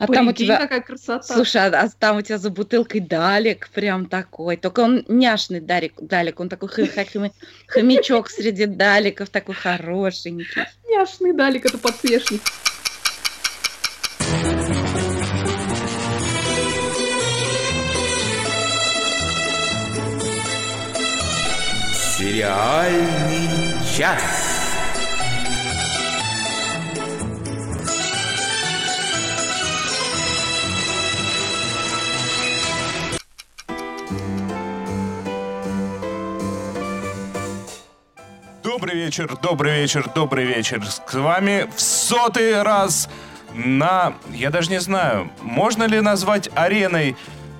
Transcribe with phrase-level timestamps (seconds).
[0.00, 0.56] А там у тебя...
[0.56, 1.22] какая красота.
[1.22, 4.56] Слушай, а, а там у тебя за бутылкой Далек прям такой.
[4.56, 10.62] Только он няшный Далек, Далек он такой хомячок среди Даликов, такой хорошенький.
[10.88, 12.40] Няшный Далек, это подсвечник.
[22.16, 23.48] Сериальный
[23.94, 24.49] час.
[38.70, 40.80] Добрый вечер, добрый вечер, добрый вечер.
[40.86, 43.10] С вами в сотый раз
[43.52, 44.12] на...
[44.30, 47.16] Я даже не знаю, можно ли назвать ареной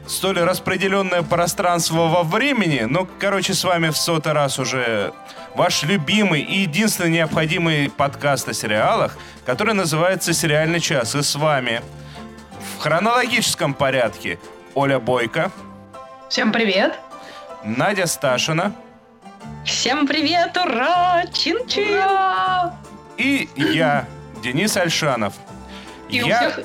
[0.06, 2.86] столь распределенное пространство во времени.
[2.88, 5.12] Ну, короче, с вами в сотый раз уже
[5.56, 11.16] ваш любимый и единственный необходимый подкаст о сериалах, который называется «Сериальный час».
[11.16, 11.82] И с вами
[12.76, 14.38] в хронологическом порядке
[14.76, 15.50] Оля Бойко.
[16.28, 16.96] Всем привет.
[17.64, 18.72] Надя Сташина.
[19.70, 21.24] Всем привет, ура!
[21.32, 22.02] Чин-чин!
[23.16, 24.04] И я,
[24.42, 25.34] Денис Альшанов.
[26.08, 26.24] И я...
[26.24, 26.60] у всех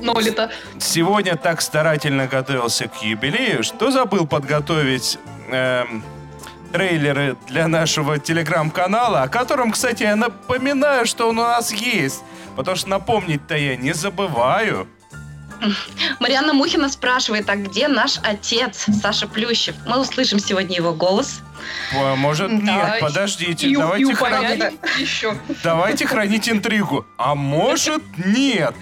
[0.00, 0.50] нолито.
[0.78, 5.18] Сегодня так старательно готовился к юбилею, что забыл подготовить
[5.50, 6.04] эм,
[6.70, 12.22] трейлеры для нашего телеграм-канала, о котором, кстати, я напоминаю, что он у нас есть.
[12.56, 14.86] Потому что напомнить-то я не забываю.
[16.20, 19.74] Марианна Мухина спрашивает, а где наш отец Саша Плющев?
[19.86, 21.40] Мы услышим сегодня его голос.
[21.92, 24.64] Может, нет, да, подождите, и, давайте, и хранить,
[24.98, 25.36] еще.
[25.62, 27.06] давайте хранить интригу.
[27.18, 28.74] А может, нет.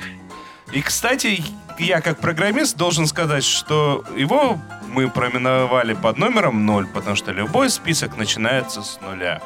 [0.73, 1.43] И, кстати,
[1.79, 7.71] я как программист должен сказать, что его мы проименовали под номером 0, потому что любой
[7.71, 9.41] список начинается с нуля.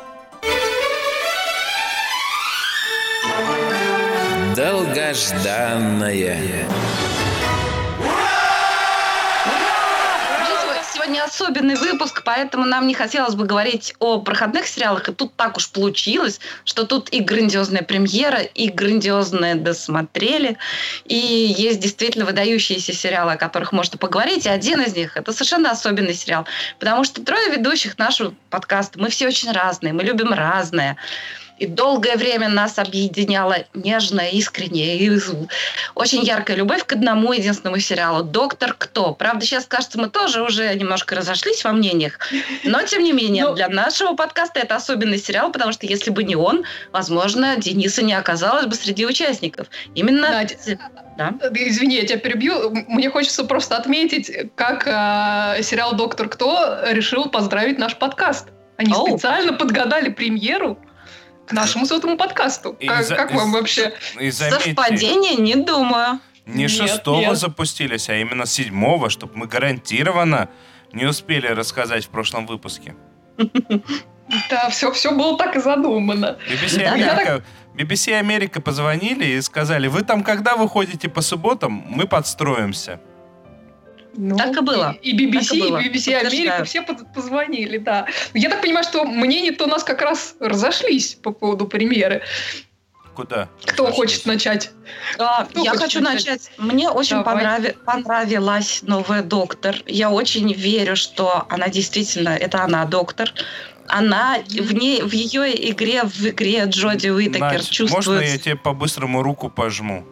[4.55, 6.67] Долгожданная.
[11.13, 15.09] Сегодня особенный выпуск, поэтому нам не хотелось бы говорить о проходных сериалах.
[15.11, 20.57] И тут так уж получилось, что тут и грандиозная премьера, и грандиозное досмотрели.
[21.05, 24.47] И есть действительно выдающиеся сериалы, о которых можно поговорить.
[24.47, 26.47] И один из них– это совершенно особенный сериал.
[26.79, 30.97] Потому что трое ведущих нашего подкаста, мы все очень разные, мы любим разное.
[31.63, 35.13] И долгое время нас объединяла нежная, искренняя и
[35.95, 39.15] очень яркая любовь к одному единственному сериалу «Доктор Кто».
[39.15, 42.19] Правда, сейчас, кажется, мы тоже уже немножко разошлись во мнениях,
[42.65, 43.55] но, тем не менее, но...
[43.55, 48.15] для нашего подкаста это особенный сериал, потому что если бы не он, возможно, Дениса не
[48.15, 49.69] оказалось бы среди участников.
[49.95, 50.45] Именно...
[51.17, 51.33] Да?
[51.55, 52.71] Извини, я тебя перебью.
[52.89, 58.49] Мне хочется просто отметить, как э, сериал «Доктор Кто» решил поздравить наш подкаст.
[58.79, 59.07] Они Оу.
[59.07, 60.77] специально подгадали премьеру
[61.47, 62.77] к нашему сотому подкасту.
[62.81, 63.95] И как, за, как вам вообще?
[64.19, 65.37] И заметьте, Совпадение?
[65.37, 66.21] Не думаю.
[66.47, 67.39] Не нет, шестого нет.
[67.39, 70.49] запустились, а именно седьмого, чтобы мы гарантированно
[70.93, 72.95] не успели рассказать в прошлом выпуске.
[74.49, 76.39] Да, все, все было так и задумано.
[76.49, 77.45] BBC Америка,
[77.77, 83.01] BBC Америка позвонили и сказали, вы там когда выходите по субботам, мы подстроимся.
[84.15, 84.97] Ну, так и было.
[85.03, 85.79] И, и BBC, и, было.
[85.79, 88.07] и BBC Америка все позвонили, да.
[88.35, 92.23] Я так понимаю, что мнения-то у нас как раз разошлись по поводу премьеры.
[93.15, 93.49] Куда?
[93.67, 93.97] Кто Разошлись?
[93.97, 94.71] хочет начать?
[95.19, 96.27] А, Кто я хочу начать?
[96.27, 96.51] начать.
[96.57, 99.77] Мне очень понрави- понравилась новая доктор.
[99.87, 103.31] Я очень верю, что она действительно, это она доктор.
[103.87, 108.07] Она в ней, в ее игре, в игре Джоди Уитакер Надь, чувствует...
[108.07, 110.07] Можно я тебе по-быстрому руку пожму?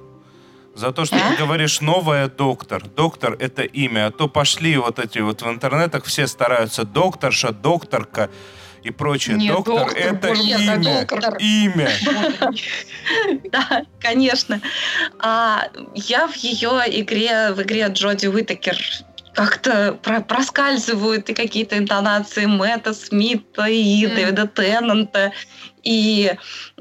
[0.81, 1.31] За то, что а?
[1.31, 2.83] ты говоришь «новая доктор».
[2.89, 4.07] Доктор— это имя.
[4.07, 8.31] А то пошли вот эти вот в интернетах, все стараются докторша, докторка
[8.83, 9.37] и прочее.
[9.37, 10.79] Нет, доктор, доктор это имя.
[10.79, 11.37] Доктор.
[11.39, 11.91] Имя.
[13.53, 14.63] Да, конечно.
[15.19, 16.71] А, я в ее
[17.03, 18.79] игре, в игре Джоди Уитакер
[19.35, 24.15] как-то про проскальзывают и какие-то интонации Мэтта Смита и mm.
[24.15, 25.33] Дэвида Теннанта
[25.83, 26.33] и,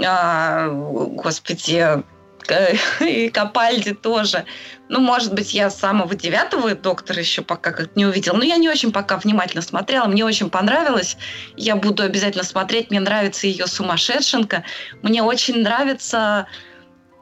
[0.02, 2.02] а, господи,
[3.02, 4.46] и Капальди тоже.
[4.90, 8.36] Ну, может быть, я самого девятого доктора еще пока как не увидела.
[8.36, 10.06] Но я не очень пока внимательно смотрела.
[10.06, 11.18] Мне очень понравилось.
[11.56, 12.90] Я буду обязательно смотреть.
[12.90, 14.63] Мне нравится ее сумасшедшенка.
[15.04, 16.48] Мне очень нравится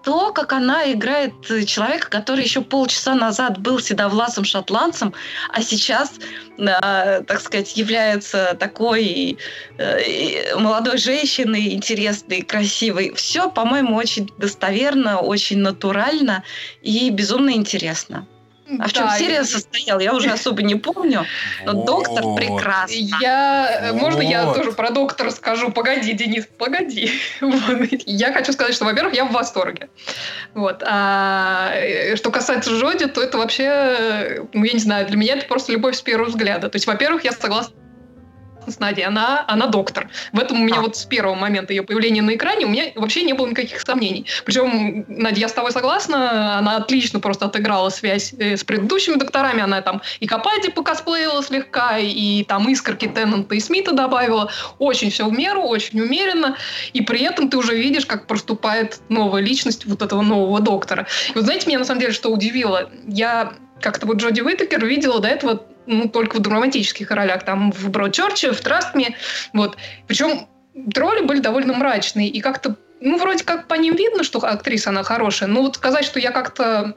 [0.07, 1.33] то, как она играет
[1.67, 5.13] человека, который еще полчаса назад был седовласым шотландцем,
[5.51, 6.13] а сейчас,
[6.57, 9.37] э, так сказать, является такой
[9.77, 13.13] э, молодой женщиной, интересной, красивой.
[13.15, 16.45] Все, по-моему, очень достоверно, очень натурально
[16.81, 18.25] и безумно интересно.
[18.79, 19.45] А в чем да, серия и...
[19.45, 21.25] состояла, я уже особо не помню.
[21.65, 21.85] Но вот.
[21.85, 23.09] доктор прекрасный.
[23.21, 24.01] Я, вот.
[24.01, 25.71] можно я тоже про доктора скажу?
[25.71, 27.11] Погоди, Денис, погоди.
[28.05, 29.89] Я хочу сказать, что, во-первых, я в восторге.
[30.53, 30.83] Вот.
[30.85, 35.47] А э, что касается Жоди, то это вообще, ну, я не знаю, для меня это
[35.47, 36.69] просто любовь с первого взгляда.
[36.69, 37.73] То есть, во-первых, я согласна
[38.71, 40.09] с Надей, она, она доктор.
[40.33, 40.81] В этом у меня а.
[40.81, 44.25] вот с первого момента ее появления на экране у меня вообще не было никаких сомнений.
[44.45, 49.61] Причем, Надя, я с тобой согласна, она отлично просто отыграла связь э, с предыдущими докторами,
[49.61, 54.51] она там и Капальди покосплеила слегка, и там искорки Теннанта и Смита добавила.
[54.79, 56.57] Очень все в меру, очень умеренно,
[56.93, 61.07] и при этом ты уже видишь, как проступает новая личность вот этого нового доктора.
[61.29, 62.89] И вот знаете, меня на самом деле что удивило?
[63.07, 67.89] Я как-то вот Джоди Уитакер видела до этого ну, только в драматических ролях, там в
[67.89, 69.15] Бродчерче, в Трастме,
[69.53, 69.77] вот.
[70.07, 70.47] Причем
[70.95, 75.03] роли были довольно мрачные, и как-то, ну, вроде как по ним видно, что актриса она
[75.03, 76.95] хорошая, но вот сказать, что я как-то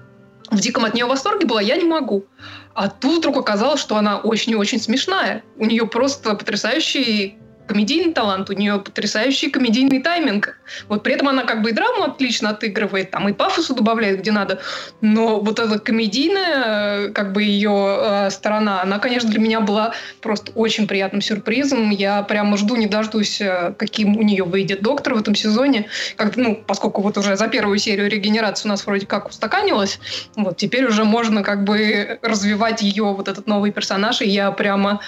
[0.50, 2.26] в диком от нее восторге была, я не могу.
[2.74, 5.42] А тут вдруг оказалось, что она очень и очень смешная.
[5.56, 7.38] У нее просто потрясающий
[7.70, 10.56] комедийный талант, у нее потрясающий комедийный тайминг.
[10.88, 14.32] Вот при этом она как бы и драму отлично отыгрывает, там и пафосу добавляет, где
[14.32, 14.60] надо,
[15.00, 17.70] но вот эта комедийная, как бы ее
[18.00, 21.90] э, сторона, она, конечно, для меня была просто очень приятным сюрпризом.
[21.90, 25.86] Я прямо жду, не дождусь, э, каким у нее выйдет доктор в этом сезоне.
[26.16, 30.00] Как, ну, поскольку вот уже за первую серию регенерации у нас вроде как устаканилась,
[30.34, 35.00] вот теперь уже можно как бы развивать ее вот этот новый персонаж, и я прямо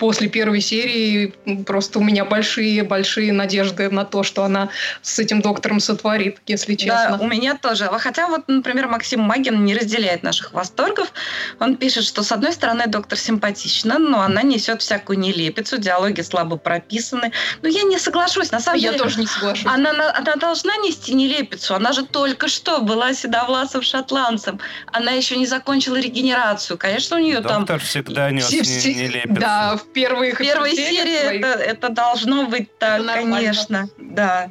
[0.00, 1.34] после первой серии
[1.66, 4.70] просто у меня большие-большие надежды на то, что она
[5.02, 7.18] с этим доктором сотворит, если честно.
[7.18, 7.88] Да, у меня тоже.
[7.98, 11.12] Хотя вот, например, Максим Магин не разделяет наших восторгов.
[11.60, 16.56] Он пишет, что с одной стороны доктор симпатична, но она несет всякую нелепицу, диалоги слабо
[16.56, 17.30] прописаны.
[17.60, 18.50] Но я не соглашусь.
[18.50, 19.66] На самом я деле, тоже не соглашусь.
[19.66, 21.74] Она, она должна нести нелепицу.
[21.74, 24.60] Она же только что была седовласым шотландцем.
[24.86, 26.78] Она еще не закончила регенерацию.
[26.78, 27.60] Конечно, у нее доктор там...
[27.60, 29.40] Доктор всегда нес нелепицу.
[29.40, 33.88] Да, первые, первой серии это, это должно быть так, это конечно.
[33.98, 34.50] Да.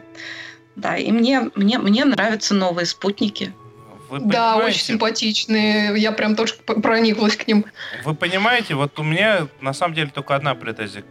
[0.75, 3.53] Да, и мне, мне, мне нравятся новые спутники.
[4.09, 5.97] Вы да, очень симпатичные.
[5.97, 7.65] Я прям тоже прониклась к ним.
[8.03, 11.03] Вы понимаете, вот у меня на самом деле только одна претензия.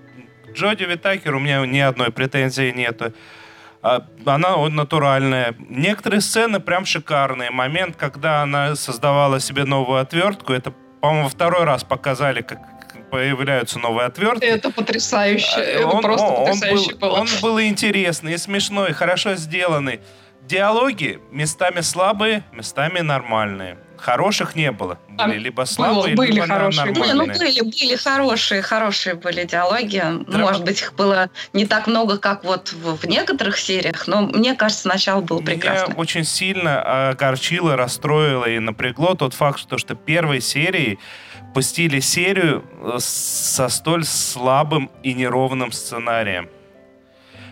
[0.52, 3.12] Джоди Витакер у меня ни одной претензии нету.
[3.82, 5.54] А, она натуральная.
[5.68, 7.50] Некоторые сцены прям шикарные.
[7.50, 12.58] Момент, когда она создавала себе новую отвертку, это, по-моему, второй раз показали, как
[13.10, 14.44] появляются новые отвертки.
[14.44, 15.60] Это потрясающе.
[15.60, 17.20] Это он, просто он, потрясающе он был, было.
[17.20, 20.00] Он был интересный, и смешной, хорошо сделанный.
[20.42, 23.76] Диалоги местами слабые, местами нормальные.
[23.98, 24.98] Хороших не было.
[25.08, 26.86] Были а, либо слабые, были либо хорошие.
[26.86, 27.12] нормальные.
[27.12, 29.98] Не, ну были, были хорошие, хорошие были диалоги.
[29.98, 30.24] Драма...
[30.38, 34.54] Может быть, их было не так много, как вот в, в некоторых сериях, но мне
[34.54, 35.88] кажется, сначала был прекрасный.
[35.88, 40.98] Меня очень сильно огорчило, расстроило и напрягло тот факт, что, что первой серии
[41.54, 46.48] пустили серию э, со столь слабым и неровным сценарием.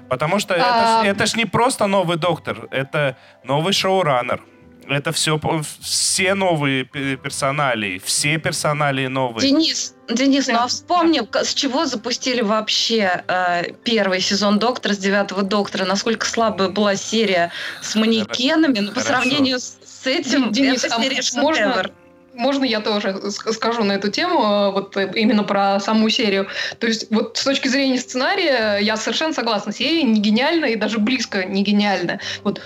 [0.08, 1.02] Потому что а...
[1.04, 4.42] это, это ж не просто новый доктор, это новый шоураннер.
[4.88, 5.40] Это все,
[5.80, 9.40] все новые персонали, все персонали новые.
[9.40, 15.42] Денис, Денис, ну а вспомни, с чего запустили вообще э, первый сезон Доктора, с девятого
[15.42, 17.50] Доктора, насколько слабая была серия
[17.82, 21.90] с манекенами, но ну, по сравнению с, с этим, Денис, это а серия можно,
[22.36, 26.46] можно я тоже скажу на эту тему, э, вот э, именно про саму серию.
[26.78, 29.72] То есть вот с точки зрения сценария я совершенно согласна.
[29.72, 32.20] Серия не гениальная и даже близко не гениальная.
[32.44, 32.60] Вот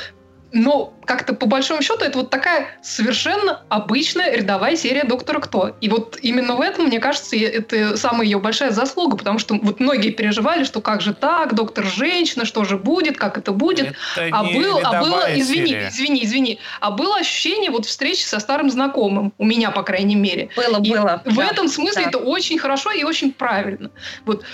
[0.52, 5.76] но как-то по большому счету это вот такая совершенно обычная рядовая серия «Доктора Кто».
[5.80, 9.80] И вот именно в этом, мне кажется, это самая ее большая заслуга, потому что вот
[9.80, 13.94] многие переживали, что как же так, доктор женщина, что же будет, как это будет.
[14.16, 15.88] Это а, был, а было, извини, серия.
[15.88, 20.50] извини, извини, а было ощущение вот встречи со старым знакомым, у меня, по крайней мере.
[20.56, 21.22] Было, и было.
[21.24, 22.08] В да, этом смысле да.
[22.08, 23.90] это очень хорошо и очень правильно.
[24.24, 24.44] Вот.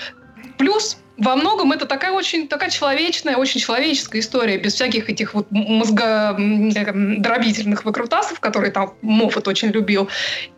[0.59, 5.47] Плюс во многом это такая очень такая человечная, очень человеческая история, без всяких этих вот
[5.51, 10.09] мозгодробительных выкрутасов, которые там Моффат очень любил,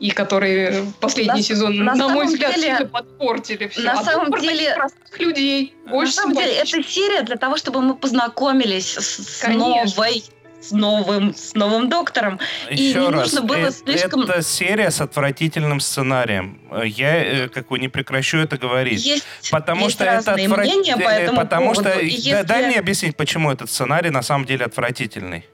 [0.00, 3.82] и которые последний на, сезон, на, на мой взгляд, деле, сильно подпортили все.
[3.82, 4.74] На а самом деле...
[4.74, 5.74] Простых людей.
[5.86, 10.24] На самом деле, это серия для того, чтобы мы познакомились с, с новой
[10.68, 12.38] с новым, с новым доктором.
[12.70, 14.22] Еще и не раз, нужно было это, слишком...
[14.22, 16.60] это серия с отвратительным сценарием.
[16.84, 19.04] Я э, как бы не прекращу это говорить.
[19.04, 20.98] Есть, потому есть что это отвратительно.
[20.98, 21.90] По этому потому поводу.
[21.90, 22.42] что если...
[22.42, 25.46] дай мне объяснить, почему этот сценарий на самом деле отвратительный.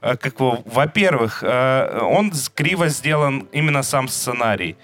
[0.00, 4.76] Э, как во-первых, э, он криво сделан именно сам сценарий.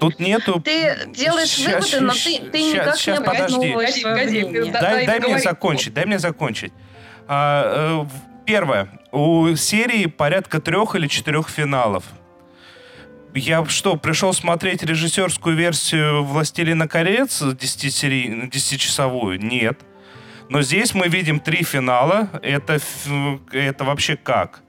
[0.00, 0.60] Тут нету...
[0.60, 3.72] Ты делаешь сейчас, выводы, но ты, ты сейчас, никак сейчас, не подожди.
[3.72, 4.02] Погоди,
[4.42, 6.72] погоди, дай, дай, дай мне закончить, дай мне закончить.
[7.28, 8.04] А,
[8.46, 8.88] Первое.
[9.12, 12.04] У серии порядка трех или четырех финалов.
[13.34, 19.38] я что, пришел смотреть режиссерскую версию «Властелина колец» 10-часовую?
[19.38, 19.80] Нет.
[20.48, 22.28] Но здесь мы видим три финала.
[22.42, 22.78] Это,
[23.52, 24.60] это вообще как?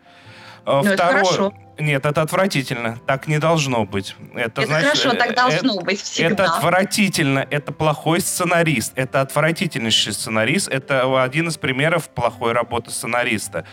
[0.65, 0.93] А, ну, Второе...
[0.93, 1.53] это хорошо.
[1.79, 2.99] Нет, это отвратительно.
[3.07, 4.15] Так не должно быть.
[4.35, 6.33] Это, это значит, хорошо, так э, должно это, быть всегда.
[6.33, 7.47] Это отвратительно.
[7.49, 8.93] Это плохой сценарист.
[8.95, 10.69] Это отвратительнейший сценарист.
[10.69, 13.65] Это один из примеров плохой работы сценариста.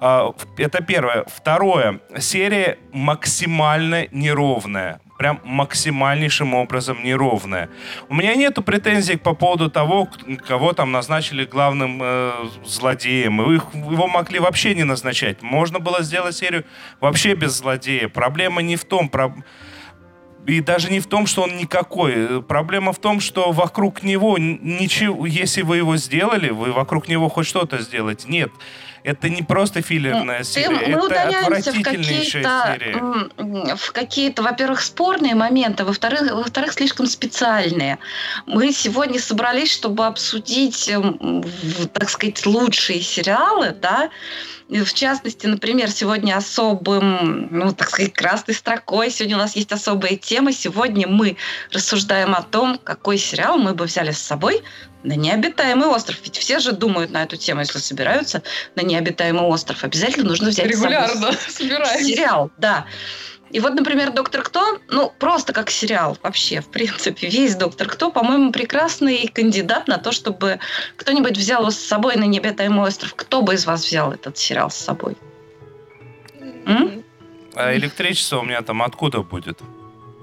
[0.00, 1.24] А, это первое.
[1.26, 2.00] Второе.
[2.18, 5.00] Серия максимально неровная.
[5.18, 7.68] Прям максимальнейшим образом неровная.
[8.08, 10.08] У меня нету претензий по поводу того,
[10.46, 12.32] кого там назначили главным э,
[12.64, 13.42] злодеем.
[13.52, 15.42] Их, его могли вообще не назначать.
[15.42, 16.64] Можно было сделать серию
[17.00, 18.08] вообще без злодея.
[18.08, 19.08] Проблема не в том...
[19.08, 19.34] Про...
[20.46, 22.40] И даже не в том, что он никакой.
[22.42, 27.46] Проблема в том, что вокруг него ничего, если вы его сделали, вы вокруг него хоть
[27.46, 28.28] что-то сделаете.
[28.28, 28.50] Нет.
[29.08, 33.76] Это не просто филлерная серия, мы это отвратительнейшая в серия.
[33.76, 37.98] В какие-то, во-первых, спорные моменты, во-вторых, во-вторых, слишком специальные.
[38.44, 40.92] Мы сегодня собрались, чтобы обсудить,
[41.94, 44.10] так сказать, лучшие сериалы, да,
[44.68, 50.16] в частности, например, сегодня особым, ну, так сказать, красной строкой, сегодня у нас есть особая
[50.16, 50.52] тема.
[50.52, 51.38] Сегодня мы
[51.72, 54.62] рассуждаем о том, какой сериал мы бы взяли с собой
[55.08, 56.18] на необитаемый остров.
[56.22, 58.42] Ведь все же думают на эту тему, если собираются
[58.76, 59.82] на необитаемый остров.
[59.82, 62.04] Обязательно нужно взять Регулярно собираемся.
[62.04, 62.86] Сериал, да.
[63.50, 68.10] И вот, например, «Доктор Кто», ну, просто как сериал вообще, в принципе, весь «Доктор Кто»,
[68.10, 70.60] по-моему, прекрасный кандидат на то, чтобы
[70.96, 73.14] кто-нибудь взял его с собой на необитаемый остров.
[73.14, 75.16] Кто бы из вас взял этот сериал с собой?
[76.66, 77.02] М?
[77.54, 79.58] А электричество у меня там откуда будет?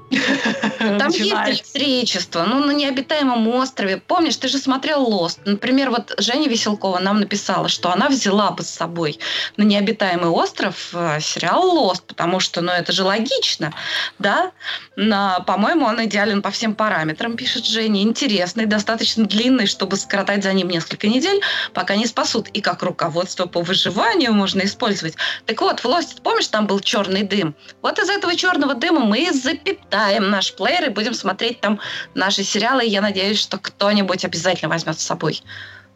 [0.09, 3.97] Там есть электричество, ну, на необитаемом острове.
[3.97, 5.39] Помнишь, ты же смотрел «Лост».
[5.45, 9.19] Например, вот Женя Веселкова нам написала, что она взяла бы с собой
[9.57, 13.73] на необитаемый остров э, сериал «Лост», потому что, ну, это же логично,
[14.19, 14.51] да?
[14.95, 18.03] На, по-моему, он идеален по всем параметрам, пишет Женя.
[18.03, 21.41] Интересный, достаточно длинный, чтобы скоротать за ним несколько недель,
[21.73, 22.49] пока не спасут.
[22.49, 25.15] И как руководство по выживанию можно использовать.
[25.45, 27.55] Так вот, в «Лосте», помнишь, там был черный дым?
[27.81, 31.79] Вот из этого черного дыма мы и запитали запускаем наш плеер и будем смотреть там
[32.13, 32.85] наши сериалы.
[32.85, 35.41] И я надеюсь, что кто-нибудь обязательно возьмет с собой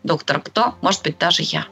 [0.04, 1.66] доктора Кто, может быть, даже я.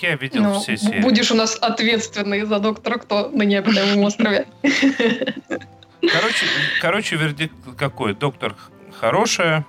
[0.00, 1.00] Я видел ну, все серии.
[1.00, 4.46] Будешь у нас ответственный за доктора Кто на необитаемом острове.
[6.00, 6.46] Короче,
[6.80, 8.14] короче, вердикт какой?
[8.14, 8.56] Доктор
[8.98, 9.64] хорошая,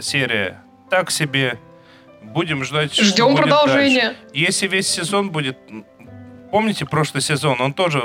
[0.00, 1.58] серия так себе.
[2.22, 4.02] Будем ждать, Ждем продолжения.
[4.02, 4.16] Дальше.
[4.34, 5.56] Если весь сезон будет...
[6.50, 7.60] Помните прошлый сезон?
[7.60, 8.02] Он тоже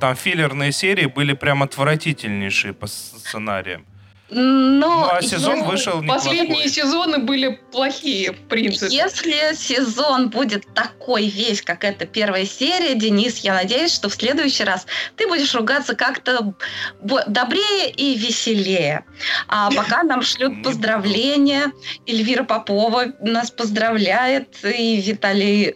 [0.00, 3.84] там филлерные серии были прям отвратительнейшие по сценариям.
[4.30, 6.22] Но, ну, а сезон ну, вышел неплохой.
[6.22, 8.94] Последние сезоны были плохие, в принципе.
[8.94, 14.64] Если сезон будет такой весь, как эта первая серия, Денис, я надеюсь, что в следующий
[14.64, 16.54] раз ты будешь ругаться как-то
[17.00, 19.06] добрее и веселее.
[19.48, 21.72] А пока нам шлют поздравления.
[22.06, 25.74] Эльвира Попова нас поздравляет, и Виталий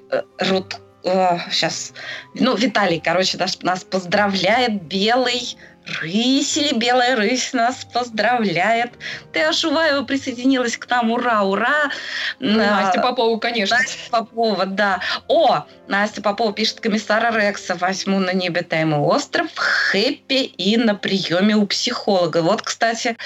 [1.04, 1.92] э, сейчас,
[2.34, 5.56] ну, Виталий, короче, нас, нас поздравляет, белый
[6.00, 8.92] рысь или белая рысь нас поздравляет.
[9.32, 11.90] Ты, Ашуваева, присоединилась к нам, ура, ура.
[12.38, 13.76] Ну, Настя Попова, конечно.
[13.76, 15.00] Настя Попова, да.
[15.28, 21.66] О, Настя Попова пишет, комиссара Рекса возьму на необитаемый остров, хэппи и на приеме у
[21.66, 22.42] психолога.
[22.42, 23.16] Вот, кстати,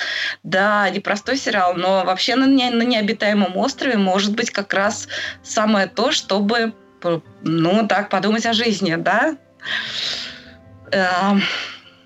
[0.43, 5.09] да, непростой сериал, но вообще на, не, на необитаемом острове может быть как раз
[5.43, 6.73] самое то, чтобы
[7.43, 9.37] ну, так, подумать о жизни, да?
[10.93, 11.35] Э,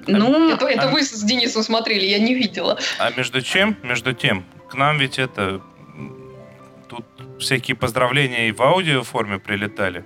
[0.07, 2.79] ну, это, это а, вы с Денисом смотрели, я не видела.
[2.99, 3.77] А между чем?
[3.83, 5.61] Между тем, к нам ведь это...
[6.89, 7.05] Тут
[7.39, 10.05] всякие поздравления и в аудио форме прилетали.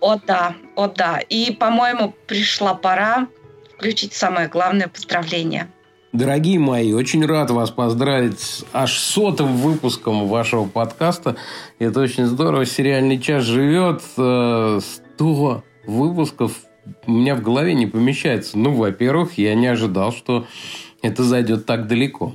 [0.00, 1.20] О да, о да.
[1.28, 3.28] И, по-моему, пришла пора
[3.74, 5.70] включить самое главное поздравление.
[6.14, 11.34] Дорогие мои, очень рад вас поздравить с аж сотым выпуском вашего подкаста.
[11.80, 12.66] Это очень здорово.
[12.66, 14.00] Сериальный час живет.
[14.16, 16.52] Э, сто выпусков
[17.08, 18.56] у меня в голове не помещается.
[18.56, 20.46] Ну, во-первых, я не ожидал, что
[21.02, 22.32] это зайдет так далеко.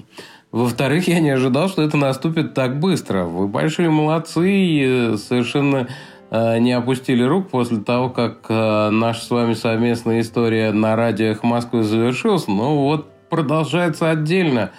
[0.51, 3.23] Во-вторых, я не ожидал, что это наступит так быстро.
[3.23, 5.87] Вы большие молодцы и э, совершенно
[6.31, 11.83] э, не опустили рук после того, как наша с вами совместная история на радио Москвы
[11.83, 12.45] завершилась.
[12.49, 14.71] Ну вот продолжается отдельно.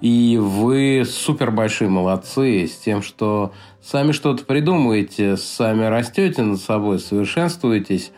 [0.00, 3.52] И вы супер большие молодцы с тем, что
[3.82, 8.12] сами что-то придумываете, сами растете над собой, совершенствуетесь,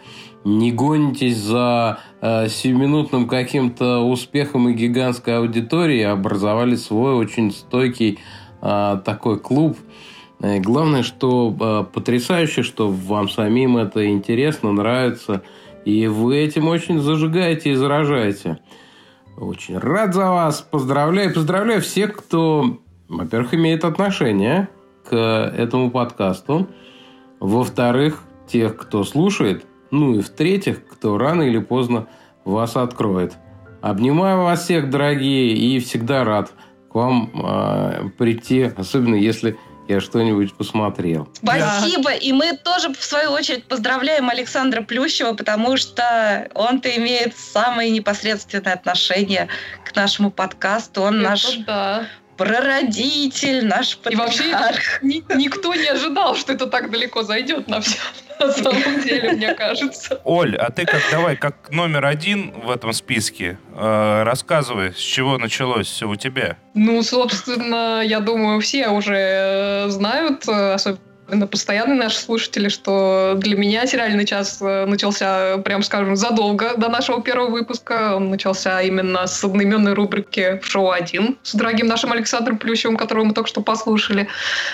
[0.44, 8.18] не гонитесь за э, сиюминутным каким-то успехом и гигантской аудиторией, образовали свой очень стойкий
[8.60, 9.78] э, такой клуб.
[10.42, 15.42] И главное, что э, потрясающе, что вам самим это интересно, нравится,
[15.84, 18.58] и вы этим очень зажигаете и заражаете.
[19.36, 20.60] Очень рад за вас.
[20.60, 21.32] Поздравляю.
[21.32, 24.68] Поздравляю всех, кто, во-первых, имеет отношение
[25.08, 26.68] к этому подкасту.
[27.40, 29.64] Во-вторых, тех, кто слушает.
[29.90, 32.06] Ну и в-третьих, кто рано или поздно
[32.44, 33.36] вас откроет.
[33.80, 36.52] Обнимаю вас всех, дорогие, и всегда рад
[36.90, 39.56] к вам э, прийти, особенно если
[39.90, 41.28] я что-нибудь посмотрел.
[41.34, 42.12] Спасибо.
[42.12, 48.74] И мы тоже, в свою очередь, поздравляем Александра Плющева, потому что он-то имеет самое непосредственное
[48.74, 49.48] отношение
[49.84, 51.02] к нашему подкасту.
[51.02, 52.06] Он Это наш да
[52.40, 54.40] прародитель, наш патриарх.
[54.40, 57.98] И вообще ни, никто не ожидал, что это так далеко зайдет на все
[58.40, 60.20] на самом деле, мне кажется.
[60.24, 65.36] Оль, а ты как давай, как номер один в этом списке, э, рассказывай, с чего
[65.36, 66.56] началось все у тебя?
[66.72, 70.78] Ну, собственно, я думаю, все уже э, знают, э,
[71.30, 76.88] особенно постоянные наши слушатели, что для меня сериальный час э, начался, прям скажем, задолго до
[76.88, 78.16] нашего первого выпуска.
[78.16, 83.26] Он начался именно с одноименной рубрики в шоу «1» с дорогим нашим Александром Плющевым, которого
[83.26, 84.26] мы только что послушали.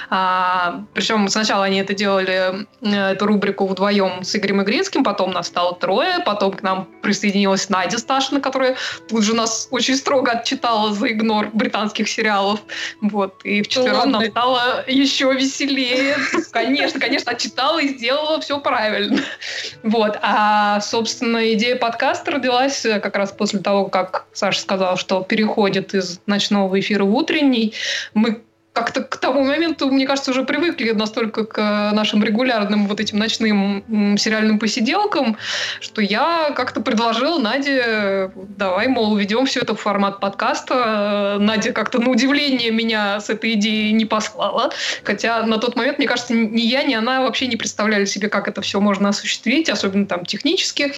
[0.08, 5.48] А, причем сначала они это делали, э, эту рубрику вдвоем с Игорем Игрицким, потом нас
[5.48, 8.76] стало трое, потом к нам присоединилась Надя Сташина, которая
[9.10, 12.60] тут же нас очень строго отчитала за игнор британских сериалов.
[13.02, 13.44] Вот.
[13.44, 16.16] И вчетвером нам стало еще веселее
[16.52, 19.20] Конечно, конечно, отчитала и сделала все правильно.
[19.82, 20.18] Вот.
[20.22, 26.20] А, собственно, идея подкаста родилась как раз после того, как Саша сказал, что переходит из
[26.26, 27.72] ночного эфира в утренний.
[28.14, 28.42] Мы
[28.76, 33.18] как-то к тому моменту, мне кажется, уже привыкли настолько к э, нашим регулярным вот этим
[33.18, 35.38] ночным сериальным посиделкам,
[35.80, 41.38] что я как-то предложила Наде, давай, мол, ведем все это в формат подкаста.
[41.40, 44.70] Надя как-то на удивление меня с этой идеей не послала.
[45.04, 48.46] Хотя на тот момент, мне кажется, ни я, ни она вообще не представляли себе, как
[48.46, 50.92] это все можно осуществить, особенно там технически.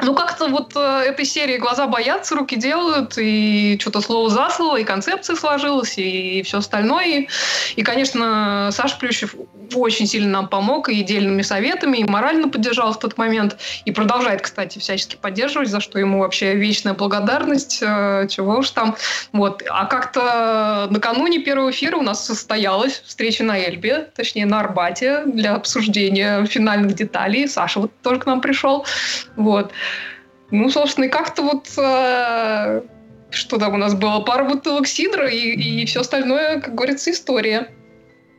[0.00, 4.76] Ну, как-то вот э, этой серии глаза боятся, руки делают, и что-то слово за слово,
[4.78, 7.06] и концепция сложилась, и, и все остальное.
[7.06, 7.28] И,
[7.76, 9.34] и, конечно, Саша Плющев
[9.74, 14.42] очень сильно нам помог и дельными советами, и морально поддержал в тот момент, и продолжает,
[14.42, 18.96] кстати, всячески поддерживать, за что ему вообще вечная благодарность, э, чего уж там.
[19.32, 19.62] Вот.
[19.68, 25.54] А как-то накануне первого эфира у нас состоялась встреча на Эльбе, точнее на Арбате, для
[25.54, 27.48] обсуждения финальных деталей.
[27.48, 28.84] Саша вот тоже к нам пришел.
[29.36, 29.72] Вот.
[30.50, 32.82] Ну, собственно, и как-то вот э,
[33.30, 34.20] что там у нас было?
[34.20, 37.68] Пара бутылок сидра и, и все остальное, как говорится, история.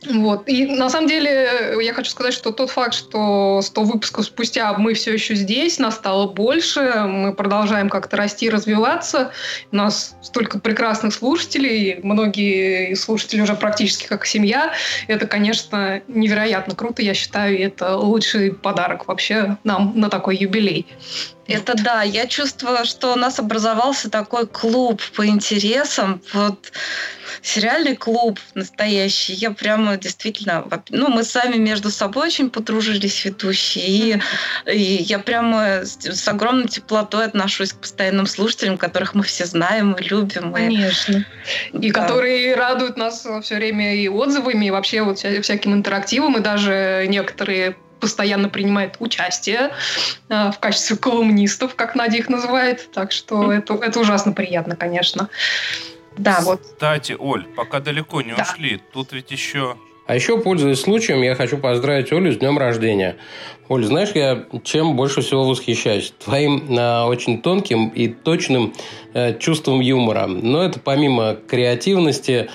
[0.06, 0.48] Вот.
[0.48, 4.94] И на самом деле я хочу сказать, что тот факт, что 100 выпусков спустя мы
[4.94, 9.32] все еще здесь, нас стало больше, мы продолжаем как-то расти и развиваться.
[9.72, 14.72] У нас столько прекрасных слушателей, многие слушатели уже практически как семья.
[15.08, 20.86] Это, конечно, невероятно круто, я считаю, это лучший подарок вообще нам на такой юбилей.
[21.48, 26.20] Это да, я чувствую, что у нас образовался такой клуб по интересам.
[26.34, 26.70] Вот
[27.42, 29.34] сериальный клуб настоящий.
[29.34, 30.66] Я прямо действительно...
[30.90, 33.86] Ну, мы сами между собой очень подружились, ведущие.
[33.86, 34.20] И,
[34.72, 39.92] и я прямо с, с огромной теплотой отношусь к постоянным слушателям, которых мы все знаем
[39.92, 40.52] и любим.
[40.52, 41.24] Конечно.
[41.72, 42.00] И, да.
[42.00, 47.06] которые радуют нас все время и отзывами, и вообще вот вся, всяким интерактивом, и даже
[47.08, 49.70] некоторые постоянно принимает участие
[50.28, 52.90] э, в качестве колумнистов, как Надя их называет.
[52.92, 55.28] Так что это, это ужасно приятно, конечно.
[56.18, 56.60] Да, вот.
[56.60, 58.42] Кстати, Оль, пока далеко не да.
[58.42, 59.76] ушли, тут ведь еще...
[60.06, 63.16] А еще, пользуясь случаем, я хочу поздравить Олю с днем рождения.
[63.68, 66.14] Оль, знаешь, я чем больше всего восхищаюсь?
[66.24, 68.72] Твоим э, очень тонким и точным
[69.12, 70.26] э, чувством юмора.
[70.26, 72.48] Но это помимо креативности,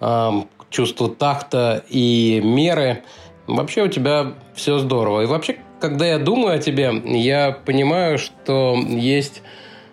[0.00, 0.30] э,
[0.68, 3.02] чувства такта и меры,
[3.46, 5.22] вообще у тебя все здорово.
[5.22, 9.42] И вообще, когда я думаю о тебе, я понимаю, что есть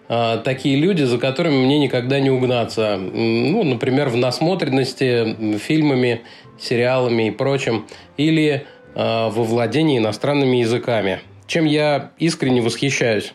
[0.07, 2.97] такие люди, за которыми мне никогда не угнаться.
[2.97, 6.21] Ну, например, в насмотренности фильмами,
[6.59, 7.85] сериалами и прочим,
[8.17, 13.33] или э, во владении иностранными языками, чем я искренне восхищаюсь.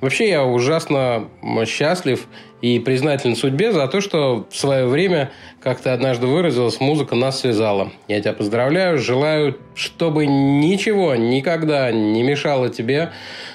[0.00, 1.28] Вообще я ужасно
[1.66, 2.26] счастлив
[2.62, 5.30] и признателен судьбе за то, что в свое время,
[5.60, 7.92] как ты однажды выразилась, музыка нас связала.
[8.08, 13.12] Я тебя поздравляю, желаю, чтобы ничего никогда не мешало тебе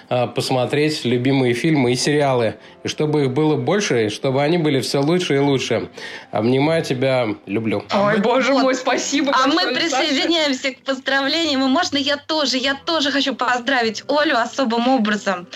[0.07, 4.81] а, посмотреть любимые фильмы и сериалы, и чтобы их было больше, и чтобы они были
[4.81, 5.89] все лучше и лучше.
[6.31, 7.83] Обнимаю тебя, люблю.
[7.91, 8.61] Ой, боже вот.
[8.61, 9.33] мой, спасибо.
[9.33, 10.75] А мы присоединяемся Саша.
[10.75, 15.47] к поздравлениям, и можно я тоже, я тоже хочу поздравить Олю особым образом.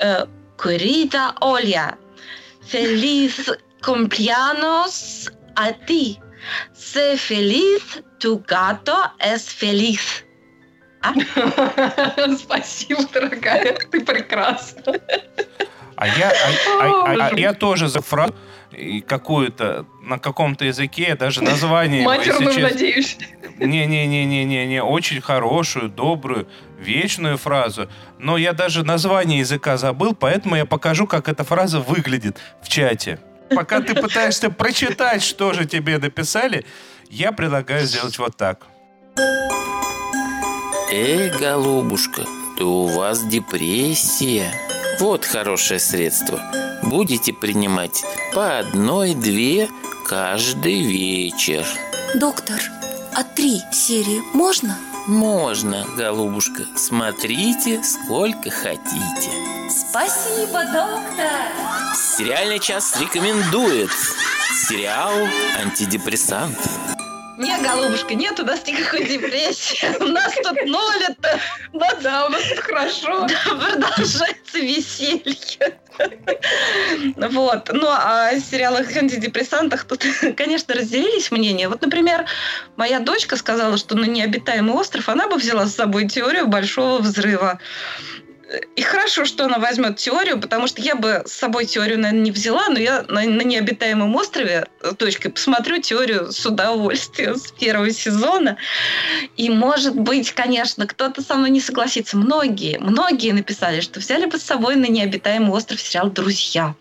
[0.00, 0.26] Э,
[0.58, 1.96] Querida Оля,
[2.70, 6.18] feliz cumpleaños a ti.
[6.72, 10.24] Sé feliz, tu gato es feliz.
[11.02, 11.14] А?
[12.38, 15.00] Спасибо, дорогая, ты прекрасна.
[15.96, 18.34] А я, а, а, а, а я тоже за фразу
[19.06, 22.04] какую-то на каком-то языке, даже название...
[22.04, 23.18] Матерную, надеюсь.
[23.58, 27.88] Не-не-не-не-не, очень хорошую, добрую, вечную фразу.
[28.18, 33.18] Но я даже название языка забыл, поэтому я покажу, как эта фраза выглядит в чате.
[33.54, 36.64] Пока ты пытаешься прочитать, что же тебе написали,
[37.10, 38.66] я предлагаю сделать вот так.
[40.90, 42.26] Эй, голубушка,
[42.58, 44.52] то у вас депрессия.
[44.98, 46.40] Вот хорошее средство.
[46.82, 49.68] Будете принимать по одной-две
[50.06, 51.64] каждый вечер.
[52.14, 52.60] Доктор,
[53.14, 54.76] а три серии можно?
[55.06, 56.64] Можно, голубушка.
[56.76, 59.30] Смотрите, сколько хотите.
[59.68, 61.96] Спасибо, доктор.
[61.96, 63.90] Сериальный час рекомендует
[64.68, 65.12] сериал
[65.60, 66.56] «Антидепрессант».
[67.38, 69.86] Не, голубушка, нет у нас никакой депрессии.
[70.00, 71.40] У нас тут ноль это.
[71.72, 73.26] Ну да, у нас тут хорошо.
[73.26, 75.78] Да, продолжается веселье.
[77.16, 77.70] Вот.
[77.72, 80.04] Ну, а о сериалах антидепрессантах тут,
[80.36, 81.68] конечно, разделились мнения.
[81.68, 82.26] Вот, например,
[82.76, 87.60] моя дочка сказала, что на необитаемый остров она бы взяла с собой теорию большого взрыва.
[88.76, 92.30] И хорошо, что она возьмет теорию, потому что я бы с собой теорию, наверное, не
[92.30, 94.66] взяла, но я на, на необитаемом острове
[94.98, 98.56] точкой посмотрю теорию с удовольствием с первого сезона.
[99.36, 102.16] И, может быть, конечно, кто-то со мной не согласится.
[102.16, 106.74] Многие, многие написали, что взяли бы с собой на необитаемый остров сериал «Друзья».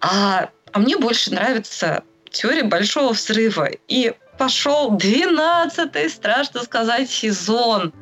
[0.00, 3.70] А, а мне больше нравится теория большого взрыва.
[3.88, 7.92] И пошел 12-й, страшно сказать, сезон.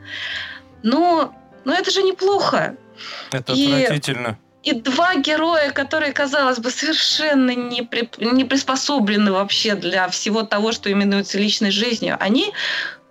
[0.82, 2.76] Но но это же неплохо.
[3.32, 4.38] Это и, отвратительно.
[4.62, 10.72] И два героя, которые, казалось бы, совершенно не, при, не приспособлены вообще для всего того,
[10.72, 12.52] что именуется личной жизнью, они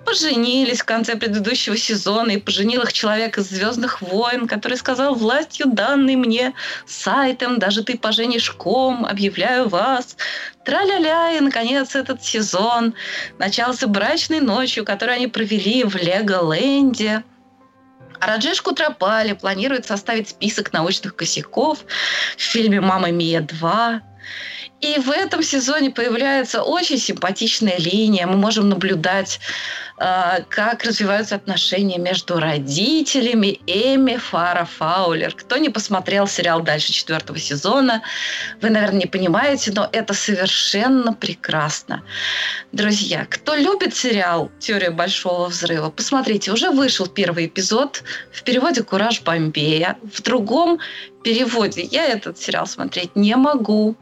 [0.06, 5.66] поженились в конце предыдущего сезона, и поженил их человек из «Звездных войн», который сказал властью
[5.68, 6.54] данной мне
[6.86, 10.16] сайтом, даже ты поженишь ком, объявляю вас.
[10.64, 12.94] Тра-ля-ля, и, наконец, этот сезон
[13.38, 17.24] начался брачной ночью, которую они провели в Лего-ленде–
[18.20, 21.80] а Раджеш Кутрапали планирует составить список научных косяков
[22.38, 24.02] в фильме «Мама Мия 2».
[24.82, 28.28] И в этом сезоне появляется очень симпатичная линия.
[28.28, 29.40] Мы можем наблюдать
[30.00, 35.34] а, как развиваются отношения между родителями Эми Фара Фаулер.
[35.34, 38.04] Кто не посмотрел сериал дальше четвертого сезона,
[38.62, 42.04] вы, наверное, не понимаете, но это совершенно прекрасно.
[42.72, 49.22] Друзья, кто любит сериал «Теория большого взрыва», посмотрите, уже вышел первый эпизод в переводе «Кураж
[49.22, 50.80] Бомбея», в другом
[51.24, 51.82] переводе.
[51.82, 53.96] Я этот сериал смотреть не могу.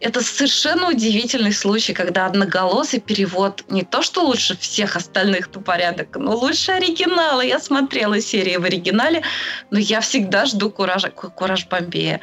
[0.00, 6.36] Это совершенно удивительный случай, когда одноголосый перевод не то, что лучше всех остальных-то порядок, но
[6.36, 7.40] лучше оригинала.
[7.40, 9.22] Я смотрела серии в оригинале,
[9.70, 12.20] но я всегда жду «Куража», «Кураж Бомбея».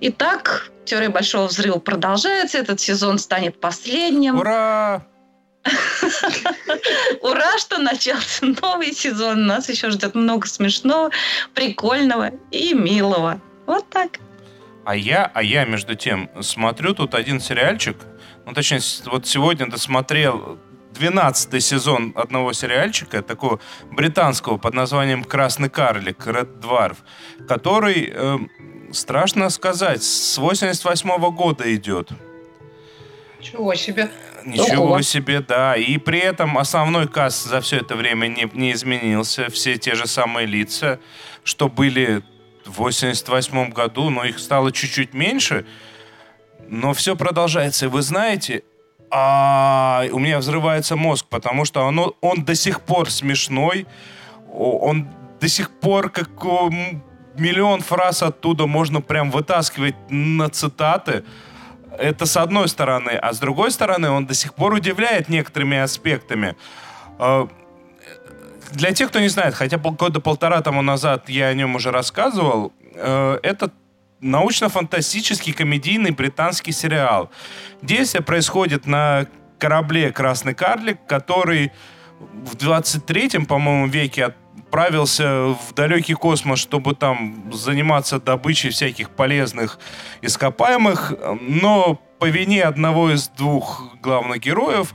[0.00, 2.58] Итак, «Теория большого взрыва» продолжается.
[2.58, 4.38] Этот сезон станет последним.
[4.38, 5.04] Ура!
[7.22, 9.46] Ура, что начался новый сезон.
[9.46, 11.10] Нас еще ждет много смешного,
[11.54, 13.40] прикольного и милого.
[13.66, 14.20] Вот так.
[14.86, 17.96] А я, а я, между тем, смотрю тут один сериальчик,
[18.44, 20.60] ну, точнее, вот сегодня досмотрел
[20.94, 23.58] 12 сезон одного сериальчика, такого
[23.90, 26.98] британского под названием «Красный карлик», «Red Dwarf»,
[27.48, 28.38] который, э,
[28.92, 32.10] страшно сказать, с 88 -го года идет.
[33.40, 34.08] Ничего себе.
[34.44, 35.02] Ничего Ого.
[35.02, 35.74] себе, да.
[35.74, 39.50] И при этом основной каст за все это время не, не изменился.
[39.50, 41.00] Все те же самые лица,
[41.42, 42.22] что были
[42.66, 45.66] в 88 году, но их стало чуть-чуть меньше.
[46.68, 47.86] Но все продолжается.
[47.86, 48.62] И вы знаете,
[49.10, 53.86] а у меня взрывается мозг, потому что он, он до сих пор смешной.
[54.52, 55.08] Он
[55.40, 56.28] до сих пор как
[57.38, 61.24] миллион фраз оттуда можно прям вытаскивать на цитаты.
[61.98, 63.10] Это с одной стороны.
[63.10, 66.56] А с другой стороны, он до сих пор удивляет некоторыми аспектами.
[68.72, 72.72] Для тех, кто не знает, хотя года полтора тому назад я о нем уже рассказывал,
[72.94, 73.70] э, это
[74.20, 77.30] научно-фантастический комедийный британский сериал.
[77.82, 79.26] Действие происходит на
[79.58, 81.72] корабле «Красный карлик», который
[82.18, 89.78] в 23-м, по-моему, веке отправился в далекий космос, чтобы там заниматься добычей всяких полезных
[90.22, 94.94] ископаемых, но по вине одного из двух главных героев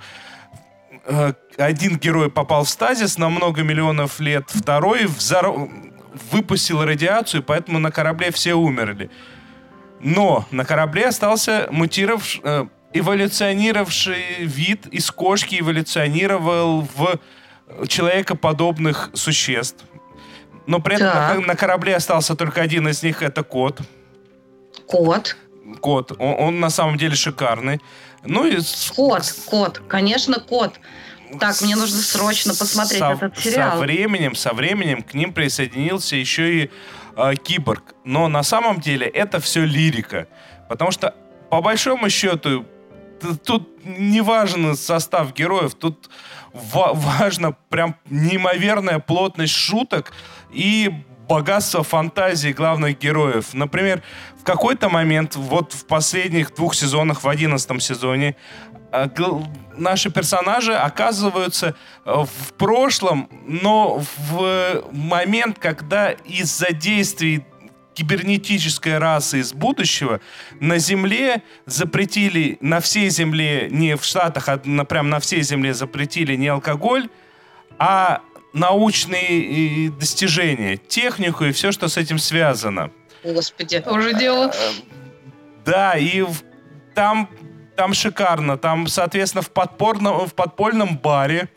[1.57, 5.69] один герой попал в стазис на много миллионов лет, второй взор...
[6.31, 9.09] выпустил радиацию, поэтому на корабле все умерли.
[9.99, 17.19] Но на корабле остался мутировавший, э, эволюционировавший вид из кошки эволюционировал в
[17.87, 19.85] человекоподобных существ.
[20.67, 23.79] Но при этом на, на корабле остался только один из них, это кот.
[24.87, 25.37] Кот.
[25.79, 26.13] Кот.
[26.19, 27.81] Он, он на самом деле шикарный.
[28.23, 28.57] Ну и...
[28.95, 29.81] Кот, кот.
[29.87, 30.79] Конечно, кот.
[31.39, 33.71] Так, мне нужно срочно посмотреть со, этот сериал.
[33.71, 36.71] Со временем, со временем к ним присоединился еще и
[37.15, 37.95] э, Киборг.
[38.03, 40.27] Но на самом деле это все лирика.
[40.67, 41.15] Потому что,
[41.49, 42.65] по большому счету,
[43.45, 46.09] тут не важен состав героев, тут
[46.53, 50.11] ва- важно прям неимоверная плотность шуток
[50.51, 50.93] и
[51.31, 53.53] богатство фантазии главных героев.
[53.53, 54.03] Например,
[54.37, 58.35] в какой-то момент, вот в последних двух сезонах, в одиннадцатом сезоне,
[58.91, 59.09] а,
[59.77, 61.67] наши персонажи оказываются
[62.05, 67.45] э, в прошлом, но в момент, когда из-за действий
[67.93, 70.19] кибернетической расы из будущего
[70.59, 76.35] на Земле запретили, на всей Земле, не в Штатах, а прям на всей Земле запретили
[76.35, 77.07] не алкоголь,
[77.79, 78.21] а
[78.53, 82.91] научные достижения, технику и все, что с этим связано.
[83.23, 83.79] Господи.
[83.79, 84.51] Тоже дело.
[84.53, 84.71] Э,
[85.65, 86.25] да, и
[86.95, 87.29] там,
[87.75, 88.57] там шикарно.
[88.57, 91.49] Там, соответственно, в, подпорном, в подпольном баре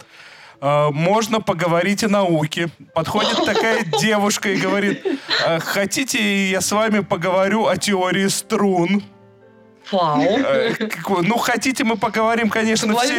[0.60, 2.68] э, можно поговорить о науке.
[2.94, 5.04] Подходит такая девушка и говорит,
[5.46, 9.02] «Э, хотите, я с вами поговорю о теории струн?
[9.90, 10.22] Вау.
[10.22, 10.74] Э,
[11.22, 13.14] ну, хотите, мы поговорим, конечно, все...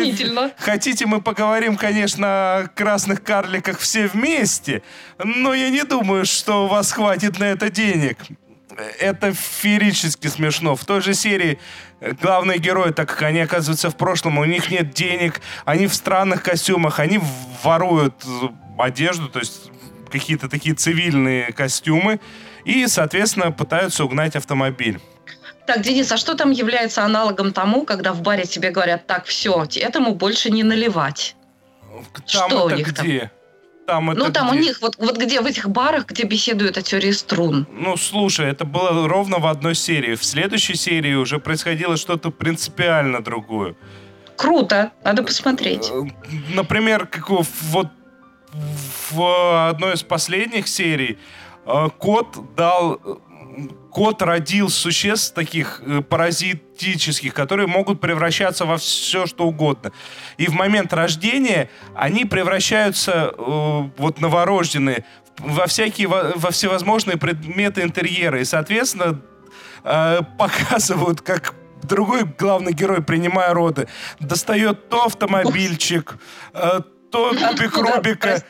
[0.57, 4.81] Хотите, мы поговорим, конечно, о красных карликах все вместе,
[5.23, 8.17] но я не думаю, что у вас хватит на это денег.
[8.99, 10.75] Это феерически смешно.
[10.75, 11.59] В той же серии
[12.01, 15.93] э, главные герои, так как они оказываются в прошлом, у них нет денег, они в
[15.93, 17.19] странных костюмах, они
[17.63, 18.15] воруют
[18.77, 19.71] одежду, то есть
[20.11, 22.19] какие-то такие цивильные костюмы,
[22.65, 24.99] и, соответственно, пытаются угнать автомобиль.
[25.65, 29.65] Так, Денис, а что там является аналогом тому, когда в баре тебе говорят, так, все,
[29.75, 31.35] этому больше не наливать?
[32.31, 33.19] Там что у них где?
[33.19, 33.29] там?
[33.85, 34.57] Там это ну, там где?
[34.57, 37.67] у них, вот, вот где, в этих барах, где беседуют о теории струн.
[37.71, 40.15] Ну, слушай, это было ровно в одной серии.
[40.15, 43.75] В следующей серии уже происходило что-то принципиально другое.
[44.37, 45.89] Круто, надо посмотреть.
[45.91, 46.01] Э,
[46.53, 47.87] например, как вот
[49.11, 51.17] в одной из последних серий
[51.65, 52.99] э, кот дал
[53.91, 59.91] кот родил существ таких э, паразитических, которые могут превращаться во все, что угодно.
[60.37, 65.05] И в момент рождения они превращаются, э, вот новорожденные,
[65.39, 68.39] во всякие, во, во всевозможные предметы интерьера.
[68.39, 69.21] И, соответственно,
[69.83, 73.87] э, показывают, как другой главный герой, принимая роды,
[74.19, 76.17] достает то автомобильчик,
[77.15, 78.43] э, то кубик Рубика.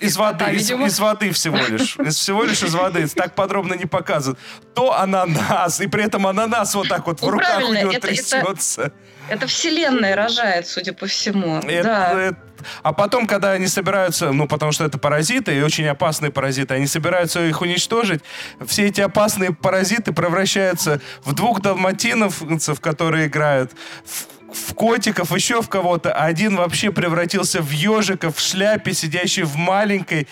[0.00, 1.96] Из воды, из, из воды всего лишь.
[1.96, 3.06] Из всего лишь из воды.
[3.08, 4.38] Так подробно не показывают.
[4.74, 8.92] То ананас, и при этом ананас вот так вот в ну, руках у него трясется.
[9.28, 11.58] Это, вселенная рожает, судя по всему.
[11.60, 12.20] Это, да.
[12.20, 12.38] это,
[12.82, 16.86] а потом, когда они собираются, ну, потому что это паразиты, и очень опасные паразиты, они
[16.86, 18.22] собираются их уничтожить,
[18.66, 23.72] все эти опасные паразиты превращаются в двух далматиновцев, которые играют,
[24.04, 26.12] в в котиков, еще в кого-то.
[26.12, 30.28] Один вообще превратился в ежика в шляпе, сидящий в маленькой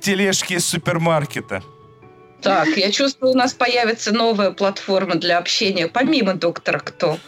[0.00, 1.62] тележке из супермаркета.
[2.42, 7.18] Так, я чувствую, у нас появится новая платформа для общения, помимо доктора Кто.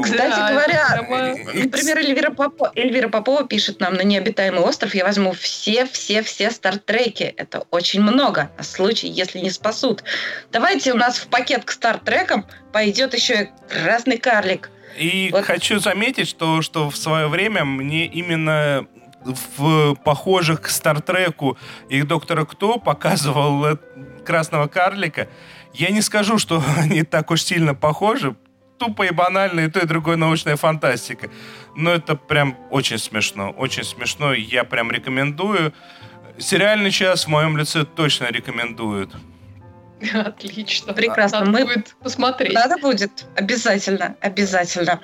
[0.00, 4.94] Кстати да, говоря, например, Эльвира, Попо, Эльвира Попова пишет нам на необитаемый остров.
[4.94, 7.34] Я возьму все-все-все стартреки.
[7.36, 8.50] Это очень много.
[8.56, 10.04] На случай, если не спасут.
[10.52, 14.70] Давайте у нас в пакет к стартрекам пойдет еще и красный карлик.
[14.98, 15.44] И вот.
[15.44, 18.86] хочу заметить, что, что в свое время мне именно
[19.24, 21.58] в похожих к Стартреку
[21.88, 23.78] и Доктора Кто показывал
[24.24, 25.28] Красного Карлика.
[25.74, 28.34] Я не скажу, что они так уж сильно похожи.
[28.78, 31.30] Тупо и банально, и то, и другое научная фантастика.
[31.74, 33.50] Но это прям очень смешно.
[33.50, 34.32] Очень смешно.
[34.32, 35.72] Я прям рекомендую.
[36.38, 39.12] Сериальный час в моем лице точно рекомендуют.
[40.14, 40.92] Отлично.
[40.92, 41.40] Прекрасно.
[41.40, 41.64] Надо Мы...
[41.64, 42.54] будет посмотреть.
[42.54, 43.26] Надо будет.
[43.36, 44.16] Обязательно.
[44.20, 45.00] Обязательно.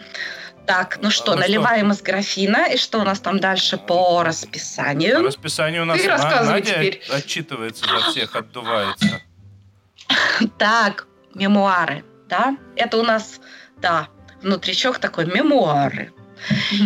[0.66, 2.00] Так, ну что, ну наливаем что?
[2.00, 2.66] из графина.
[2.72, 5.18] И что у нас там дальше по расписанию?
[5.18, 7.02] По расписанию у нас Ты Надя теперь.
[7.10, 9.22] отчитывается за всех, отдувается.
[10.58, 12.56] Так, мемуары, да?
[12.76, 13.40] Это у нас,
[13.78, 14.08] да,
[14.42, 16.12] внутричок такой, мемуары.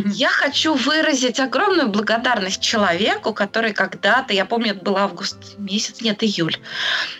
[0.06, 6.22] Я хочу выразить огромную благодарность человеку, который когда-то, я помню, это был август месяц, нет,
[6.22, 6.56] июль,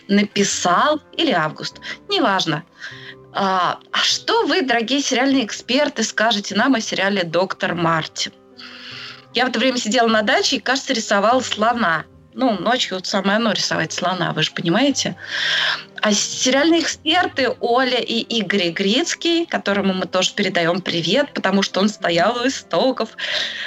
[0.09, 2.65] написал, или август, неважно,
[3.33, 8.33] а, а что вы, дорогие сериальные эксперты, скажете нам о сериале «Доктор Мартин»?
[9.35, 12.05] Я в это время сидела на даче и, кажется, рисовала слона–
[12.39, 15.17] ну, ночью вот самое оно рисовать слона, вы же понимаете.
[16.01, 21.89] А сериальные эксперты Оля и Игорь Грицкий, которому мы тоже передаем привет, потому что он
[21.89, 23.11] стоял у истоков,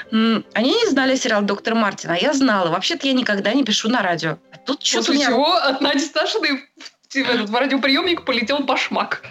[0.10, 2.70] они не знали сериал «Доктор Мартин», а я знала.
[2.70, 4.38] Вообще-то я никогда не пишу на радио.
[4.54, 5.28] А тут что-то После меня...
[5.28, 6.70] чего от Нади Сташиной
[7.14, 9.26] этот, в радиоприемник полетел башмак.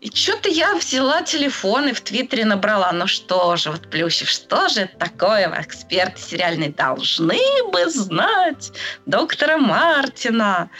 [0.00, 2.90] И что-то я взяла телефон и в Твиттере набрала.
[2.92, 5.46] Ну что же, вот Плющев, что же это такое?
[5.60, 7.38] Эксперты сериальные должны
[7.70, 8.72] бы знать
[9.04, 10.70] доктора Мартина.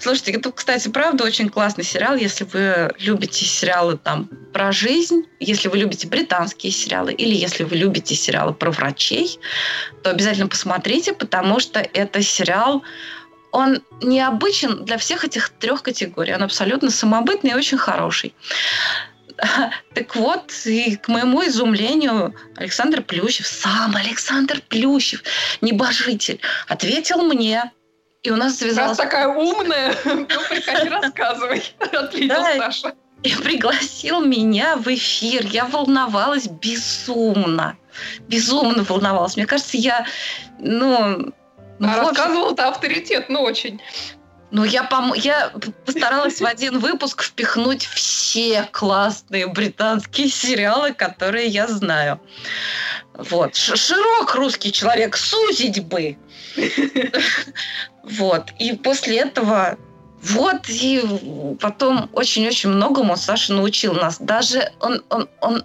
[0.00, 5.68] Слушайте, это, кстати, правда очень классный сериал, если вы любите сериалы там про жизнь, если
[5.68, 9.38] вы любите британские сериалы или если вы любите сериалы про врачей,
[10.02, 12.82] то обязательно посмотрите, потому что это сериал
[13.52, 16.34] он необычен для всех этих трех категорий.
[16.34, 18.34] Он абсолютно самобытный и очень хороший.
[19.94, 25.22] Так вот, и к моему изумлению, Александр Плющев, сам Александр Плющев,
[25.60, 27.70] небожитель, ответил мне,
[28.22, 28.98] и у нас завязалась...
[28.98, 31.62] Раз такая умная, ну, приходи, рассказывай.
[32.26, 32.94] Да, Саша.
[33.22, 35.44] И пригласил меня в эфир.
[35.46, 37.76] Я волновалась безумно.
[38.28, 39.36] Безумно волновалась.
[39.36, 40.06] Мне кажется, я,
[40.60, 41.32] ну,
[41.78, 43.80] ну, а рассказывал-то авторитетно очень.
[44.50, 45.12] Ну, я, пом...
[45.14, 45.52] я
[45.84, 52.20] постаралась в один выпуск впихнуть все классные британские сериалы, которые я знаю.
[53.14, 53.56] Вот.
[53.56, 56.16] Широк русский человек, сузить бы.
[58.10, 58.52] Вот.
[58.58, 59.76] И после этого
[60.22, 61.02] вот, и
[61.60, 64.18] потом очень-очень многому Саша научил нас.
[64.18, 65.64] Даже он, он, он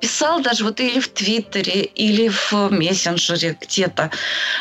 [0.00, 4.10] писал даже вот или в Твиттере, или в мессенджере где-то.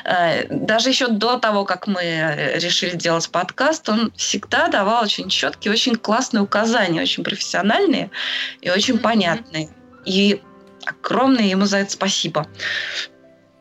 [0.04, 5.72] Э, даже еще до того, как мы решили делать подкаст, он всегда давал очень четкие,
[5.74, 8.10] очень классные указания, очень профессиональные
[8.62, 9.00] и очень mm-hmm.
[9.00, 9.70] понятные.
[10.06, 10.42] И
[10.86, 12.48] огромное ему за это спасибо.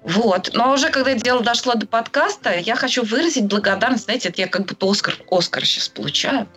[0.04, 0.50] Вот.
[0.52, 4.04] Но уже когда дело дошло до подкаста, я хочу выразить благодарность.
[4.04, 6.48] Знаете, это я как будто Оскар, Оскар сейчас получаю.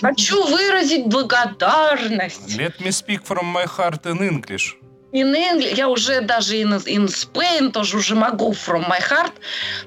[0.00, 2.56] Хочу выразить благодарность.
[2.56, 4.76] Let me speak from my heart in English
[5.12, 9.32] in English, я уже даже in, in Spain тоже уже могу from my heart,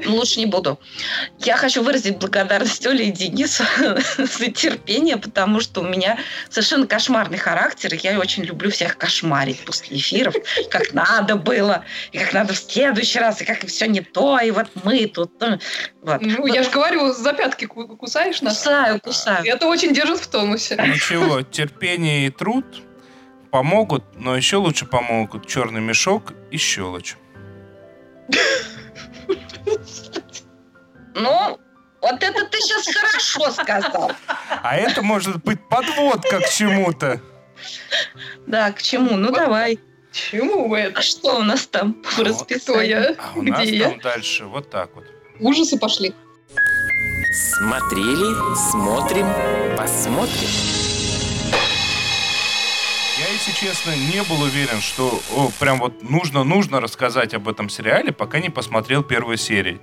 [0.06, 0.80] но лучше не буду.
[1.40, 3.64] Я хочу выразить благодарность Оле и Денису
[4.18, 9.60] за терпение, потому что у меня совершенно кошмарный характер, и я очень люблю всех кошмарить
[9.66, 10.36] после эфиров,
[10.70, 14.52] как надо было, и как надо в следующий раз, и как все не то, и
[14.52, 15.32] вот мы тут.
[15.40, 15.60] Ну,
[16.02, 16.22] вот.
[16.22, 18.60] Ну, я же говорю, за пятки кусаешь нас.
[18.60, 19.46] Кусаю, кусаю.
[19.46, 20.76] Это очень держит в тонусе.
[20.76, 22.66] Ничего, терпение и труд
[23.56, 27.16] помогут, но еще лучше помогут черный мешок и щелочь.
[31.14, 31.58] Ну,
[32.02, 34.12] вот это ты сейчас хорошо сказал.
[34.62, 37.22] А это может быть подводка к чему-то.
[38.46, 39.16] Да, к чему?
[39.16, 39.80] Ну, давай.
[40.12, 41.00] Чему вы это?
[41.00, 43.16] А что у нас там в расписании?
[43.18, 45.06] А у нас там дальше вот так вот.
[45.40, 46.14] Ужасы пошли.
[47.54, 48.36] Смотрели,
[48.70, 49.28] смотрим,
[49.78, 50.75] посмотрим.
[53.56, 58.50] Честно, не был уверен, что о, прям вот нужно-нужно рассказать об этом сериале, пока не
[58.50, 59.80] посмотрел первую серию.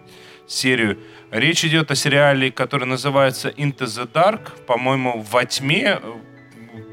[0.47, 0.99] серию.
[1.31, 4.63] Речь идет о сериале, который называется Into the Dark.
[4.67, 6.13] По-моему, во тьме э,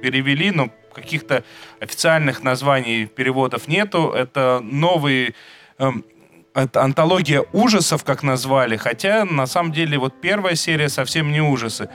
[0.01, 1.43] перевели, но каких-то
[1.81, 4.13] официальных названий переводов нету.
[4.15, 5.35] Это новый
[5.79, 6.05] эм,
[6.53, 11.89] это антология ужасов, как назвали, хотя на самом деле вот первая серия совсем не ужасы.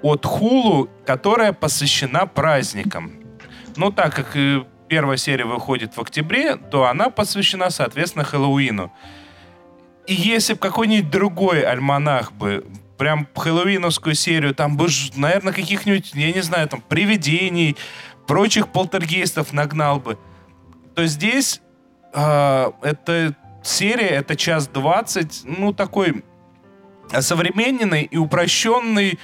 [0.00, 3.21] От Хулу, которая посвящена праздникам.
[3.76, 4.36] Но так как
[4.88, 8.92] первая серия выходит в октябре, то она посвящена, соответственно, Хэллоуину.
[10.06, 12.66] И если бы какой-нибудь другой альманах бы
[12.98, 17.76] прям хэллоуиновскую серию, там бы, наверное, каких-нибудь, я не знаю, там, привидений,
[18.26, 20.18] прочих полтергейстов нагнал бы,
[20.94, 21.60] то здесь
[22.14, 26.24] э, эта серия, это час двадцать, ну, такой
[27.20, 29.18] современный и упрощенный,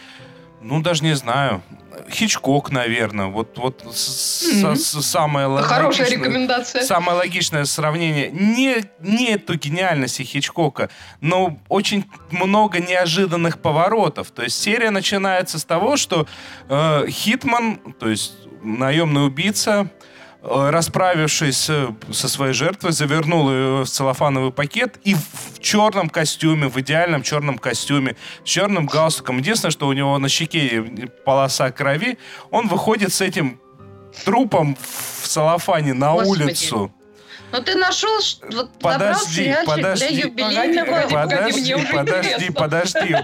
[0.61, 1.63] ну, даже не знаю,
[2.11, 3.27] Хичкок, наверное.
[3.27, 4.77] Вот, вот mm-hmm.
[4.77, 6.83] с, самое Хорошая рекомендация.
[6.83, 8.31] Самое логичное сравнение.
[8.31, 10.91] Не, не эту гениальность Хичкока,
[11.21, 14.31] но очень много неожиданных поворотов.
[14.31, 16.27] То есть серия начинается с того, что
[16.69, 19.91] э, Хитман, то есть наемный убийца,
[20.43, 26.79] расправившись э, со своей жертвой, завернул ее в целлофановый пакет и в черном костюме, в
[26.81, 29.39] идеальном черном костюме, с черным галстуком.
[29.39, 30.83] Единственное, что у него на щеке
[31.25, 32.19] полоса крови,
[32.51, 33.61] он выходит с этим
[34.25, 36.43] трупом в целлофане на Господи.
[36.43, 36.93] улицу.
[37.51, 38.21] Ну, ты нашел,
[38.53, 41.09] вот подожди, подожди, для юбилейного...
[41.11, 43.17] Подожди, подожди, подожди, подожди,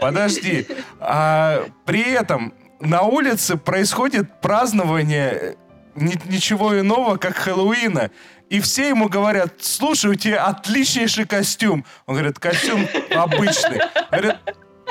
[0.00, 0.66] подожди.
[1.00, 5.56] А, при этом на улице происходит празднование
[6.00, 8.10] ни, ничего иного, как Хэллоуина.
[8.48, 11.84] И все ему говорят, слушай, у тебя отличнейший костюм.
[12.06, 13.80] Он говорит, костюм обычный.
[14.10, 14.36] Говорит,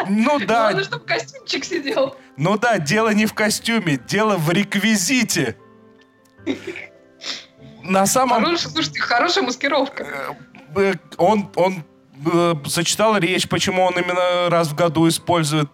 [0.08, 0.72] ну да.
[0.72, 2.16] Главное, чтобы костюмчик сидел.
[2.38, 5.58] Ну да, дело не в костюме, дело в реквизите.
[7.84, 8.44] На самом...
[8.44, 10.36] Хорошая, слушайте, хорошая маскировка.
[10.76, 11.84] Э, э, он, он
[12.26, 15.70] э, зачитал речь, почему он именно раз в году использует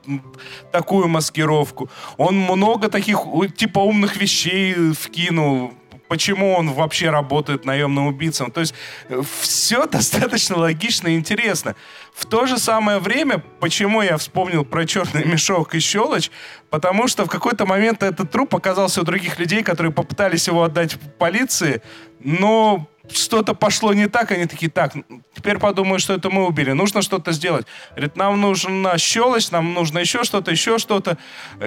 [0.72, 1.90] такую маскировку.
[2.18, 3.20] Он много таких
[3.56, 5.74] типа умных вещей вкинул
[6.14, 8.52] почему он вообще работает наемным убийцем.
[8.52, 8.76] То есть
[9.10, 11.76] э, все достаточно логично и интересно.
[12.14, 16.30] В то же самое время, почему я вспомнил про черный мешок и щелочь,
[16.70, 21.00] потому что в какой-то момент этот труп оказался у других людей, которые попытались его отдать
[21.18, 21.82] полиции,
[22.20, 24.94] но что-то пошло не так, они такие, так,
[25.36, 27.68] теперь подумаю, что это мы убили, нужно что-то сделать.
[27.92, 31.18] Говорит, нам нужна щелочь, нам нужно еще что-то, еще что-то,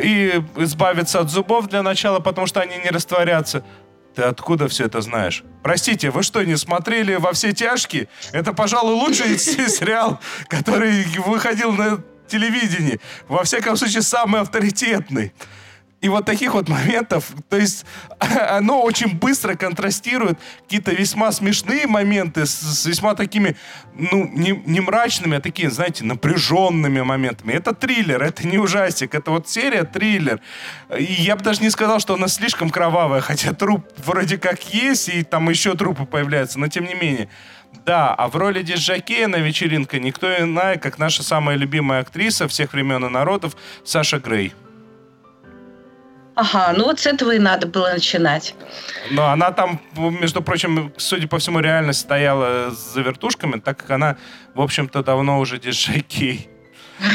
[0.02, 3.64] и избавиться от зубов для начала, потому что они не растворятся.
[4.14, 5.44] Ты откуда все это знаешь?
[5.62, 8.08] Простите, вы что, не смотрели «Во все тяжкие»?
[8.32, 12.98] Это, пожалуй, лучший сериал, который выходил на телевидении.
[13.28, 15.34] Во всяком случае, самый авторитетный.
[16.02, 17.86] И вот таких вот моментов, то есть
[18.50, 23.56] оно очень быстро контрастирует какие-то весьма смешные моменты с, с весьма такими,
[23.94, 27.54] ну, не, не мрачными, а такими, знаете, напряженными моментами.
[27.54, 30.40] Это триллер, это не ужастик, это вот серия триллер.
[30.98, 35.08] И я бы даже не сказал, что она слишком кровавая, хотя труп вроде как есть,
[35.08, 37.28] и там еще трупы появляются, но тем не менее.
[37.86, 42.74] Да, а в роли диджакея на вечеринке никто иная, как наша самая любимая актриса всех
[42.74, 44.52] времен и народов Саша Грей.
[46.36, 48.54] Ага, ну вот с этого и надо было начинать.
[49.10, 54.16] Но она там, между прочим, судя по всему, реально стояла за вертушками, так как она,
[54.54, 56.04] в общем-то, давно уже диджей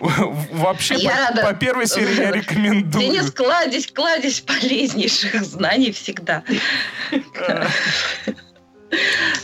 [0.00, 1.42] Вообще, я по, рада.
[1.42, 3.04] по первой серии я рекомендую.
[3.04, 6.42] Денис, кладезь, кладезь полезнейших знаний всегда.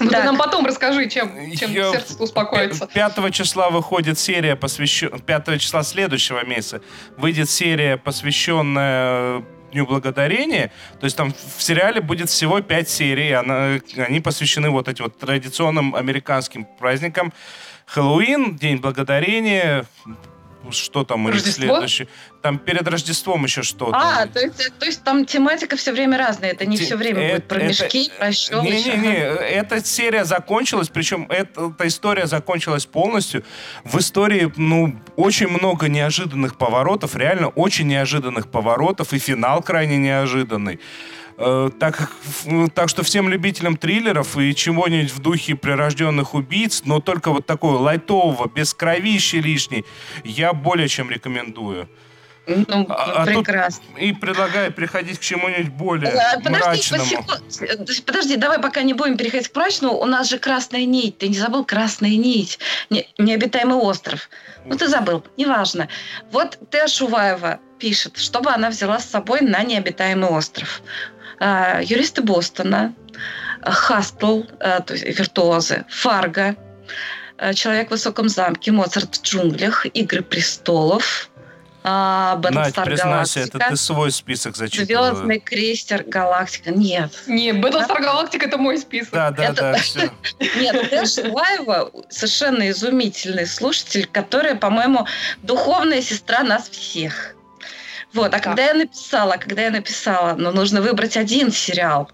[0.00, 1.90] Ну ты нам потом расскажи, чем, чем Я...
[1.92, 2.86] сердце успокоится.
[2.86, 5.18] 5 числа выходит серия, посвященная...
[5.18, 6.80] 5 числа следующего месяца
[7.16, 10.70] выйдет серия, посвященная Дню Благодарения.
[11.00, 13.32] То есть там в сериале будет всего 5 серий.
[13.32, 17.32] Она, они посвящены вот этим вот традиционным американским праздникам.
[17.86, 19.84] Хэллоуин, День Благодарения,
[20.70, 21.52] что там Рождество?
[21.52, 22.08] следующее.
[22.42, 23.96] Там перед Рождеством еще что-то.
[23.96, 26.50] А, то есть, то есть там тематика все время разная.
[26.50, 28.64] Это не Те, все время это, будет про мешки, это, про щелочь.
[28.64, 33.44] Не-не-не, эта серия закончилась, причем эта, эта история закончилась полностью.
[33.84, 40.80] В истории, ну, очень много неожиданных поворотов, реально очень неожиданных поворотов, и финал крайне неожиданный.
[41.38, 42.10] Э, так,
[42.74, 47.78] так что всем любителям триллеров и чего-нибудь в духе прирожденных убийц, но только вот такого
[47.78, 49.84] лайтового, без кровищи лишней,
[50.24, 51.88] я более чем рекомендую.
[52.46, 53.84] Ну, а, прекрасно.
[53.96, 57.24] А и предлагаю приходить к чему-нибудь более а, подожди, мрачному.
[58.04, 59.94] Подожди, давай пока не будем переходить к мрачному.
[59.98, 61.18] У нас же красная нить.
[61.18, 62.58] Ты не забыл красная нить?
[62.90, 64.28] Не, необитаемый остров.
[64.64, 65.24] Ну, ты забыл.
[65.36, 65.88] Неважно.
[66.32, 70.82] Вот Теа Шуваева пишет, что бы она взяла с собой на необитаемый остров.
[71.44, 72.94] А, юристы Бостона,
[73.64, 76.56] Hustle, а, то есть виртуозы, Фарго,
[77.54, 81.28] Человек в высоком замке, Моцарт в джунглях, Игры престолов,
[81.82, 83.40] Battlestar Galactica.
[83.40, 85.08] это ты свой список зачитывала.
[85.08, 86.70] Звездный крейсер Галактика.
[86.70, 87.10] Нет.
[87.26, 89.12] Не, Battlestar Galactica это мой список.
[89.12, 89.62] Да, да, это...
[89.62, 90.12] да, все.
[90.60, 95.08] Нет, Дэш Лаева совершенно изумительный слушатель, который, по-моему,
[95.42, 97.34] духовная сестра нас всех.
[98.12, 98.42] Вот, а как?
[98.42, 102.10] когда я написала, когда я написала, ну, нужно выбрать один сериал,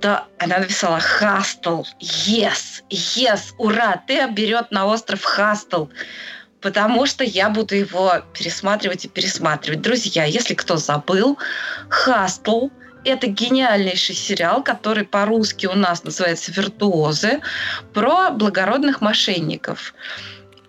[0.00, 5.86] то она написала «Hustle», «Yes», «Yes», «Ура», ты берет на остров «Hustle»,
[6.60, 9.80] потому что я буду его пересматривать и пересматривать.
[9.80, 11.38] Друзья, если кто забыл,
[11.88, 12.68] «Хастл»
[13.04, 17.40] это гениальнейший сериал, который по-русски у нас называется «Виртуозы»,
[17.92, 19.94] про благородных мошенников.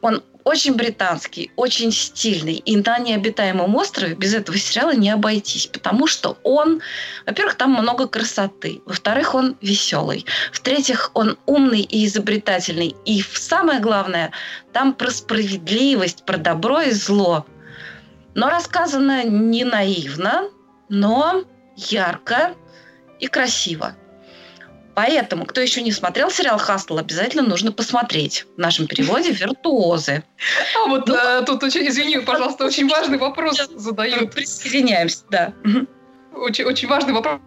[0.02, 2.56] Он очень британский, очень стильный.
[2.56, 6.82] И на необитаемом острове без этого сериала не обойтись, потому что он,
[7.26, 12.96] во-первых, там много красоты, во-вторых, он веселый, в-третьих, он умный и изобретательный.
[13.06, 14.32] И самое главное,
[14.72, 17.46] там про справедливость, про добро и зло.
[18.36, 20.50] Но рассказано не наивно,
[20.89, 21.44] но
[21.76, 22.56] ярко
[23.20, 23.96] и красиво.
[24.96, 28.46] Поэтому, кто еще не смотрел сериал «Хастл», обязательно нужно посмотреть.
[28.56, 30.24] В нашем переводе «Виртуозы».
[30.76, 34.32] А вот ну, а, тут, очень, извини, пожалуйста, очень важный вопрос задают.
[34.32, 35.54] Присоединяемся, да.
[36.36, 37.39] Очень, очень важный вопрос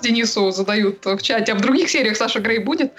[0.00, 1.52] Денису задают в чате.
[1.52, 2.92] А в других сериях Саша Грей будет?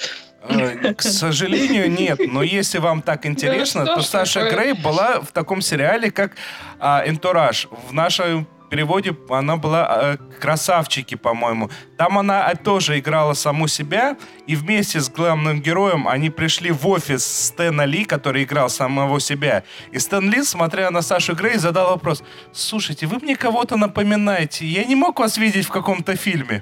[0.47, 2.20] Э, к сожалению, нет.
[2.28, 6.34] Но если вам так интересно, то Саша Грей была в таком сериале, как
[6.80, 7.68] «Энтураж».
[7.89, 11.69] В нашем переводе она была э, «Красавчики», по-моему.
[11.97, 14.17] Там она э, тоже играла саму себя,
[14.47, 19.63] и вместе с главным героем они пришли в офис Стэна Ли, который играл самого себя.
[19.93, 22.21] И Стэн Ли, смотря на Сашу Грей, задал вопрос,
[22.51, 26.61] «Слушайте, вы мне кого-то напоминаете, я не мог вас видеть в каком-то фильме?»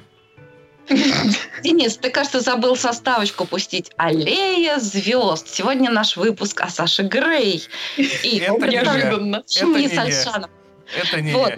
[1.63, 3.89] Денис, ты, кажется, забыл составочку пустить.
[3.97, 5.47] Аллея звезд.
[5.47, 7.63] Сегодня наш выпуск о Саше Грей.
[7.97, 9.43] И это неожиданно.
[9.55, 10.51] Это не Сальшанов.
[10.95, 11.53] Это не вот.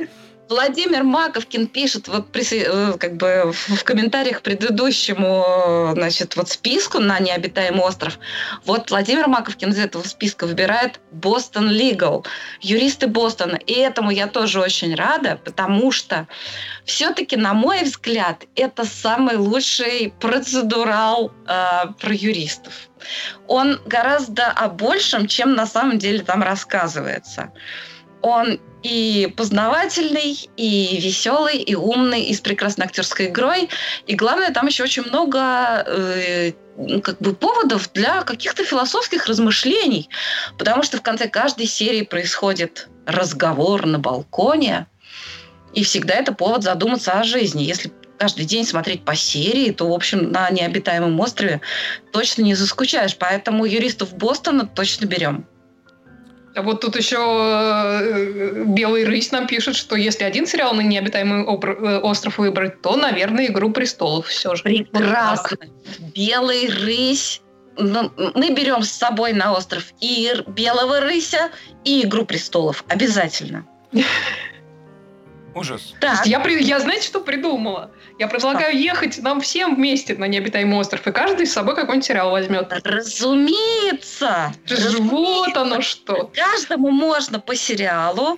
[0.48, 7.20] Владимир Маковкин пишет вот э, как бы в комментариях к предыдущему значит, вот списку на
[7.20, 8.20] необитаемый остров.
[8.64, 12.26] Вот Владимир Маковкин из этого списка выбирает Бостон Legal,
[12.62, 13.56] юристы Бостона.
[13.56, 16.28] И этому я тоже очень рада, потому что
[16.86, 22.74] все-таки, на мой взгляд, это самый лучший процедурал э, про юристов.
[23.48, 27.52] Он гораздо о большем, чем на самом деле там рассказывается.
[28.26, 33.70] Он и познавательный, и веселый, и умный, и с прекрасной актерской игрой.
[34.08, 40.10] И главное, там еще очень много э, ну, как бы поводов для каких-то философских размышлений.
[40.58, 44.88] Потому что в конце каждой серии происходит разговор на балконе.
[45.76, 47.62] И всегда это повод задуматься о жизни.
[47.62, 51.62] Если каждый день смотреть по серии, то, в общем, на необитаемом острове
[52.12, 53.16] точно не заскучаешь.
[53.18, 55.46] Поэтому юристов Бостона точно берем.
[56.56, 62.00] Вот тут еще э, Белый рысь нам пишет, что если один сериал на необитаемый э,
[62.00, 64.64] остров выбрать, то, наверное, «Игру престолов» все же.
[64.64, 65.58] Прекрасно.
[66.16, 67.42] Белый рысь
[67.78, 71.52] ну, мы берем с собой на остров и Белого рыся,
[71.84, 72.86] и Игру престолов.
[72.88, 73.66] Обязательно.
[75.56, 75.96] Ужас.
[76.02, 76.26] Так.
[76.26, 77.90] Я, я знаете, что придумала?
[78.20, 82.30] Я предлагаю ехать нам всем вместе на необитаемый остров, и каждый с собой какой-нибудь сериал
[82.32, 82.74] возьмет.
[82.84, 84.54] Разумеется!
[85.00, 86.30] Вот оно что!
[86.36, 88.38] Каждому можно по сериалу,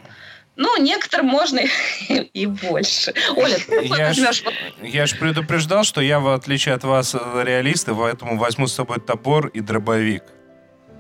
[0.56, 1.62] ну, некоторым можно
[2.10, 3.14] и больше.
[3.36, 4.44] Оля, ты я возьмешь?
[4.44, 4.44] Ж,
[4.84, 9.48] я же предупреждал, что я, в отличие от вас, реалисты, поэтому возьму с собой топор
[9.48, 10.24] и дробовик.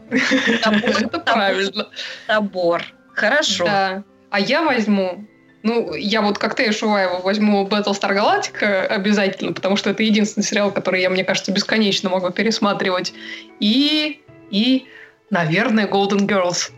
[0.10, 1.90] Это правильно.
[2.26, 2.84] Топор.
[3.14, 3.66] Хорошо.
[3.66, 4.04] Да.
[4.32, 5.28] А я возьму
[5.68, 10.72] ну, я вот как ты, Шуваева, возьму Battlestar Galactica обязательно, потому что это единственный сериал,
[10.72, 13.14] который я, мне кажется, бесконечно могу пересматривать.
[13.60, 14.86] И, и,
[15.30, 16.72] наверное, Golden Girls.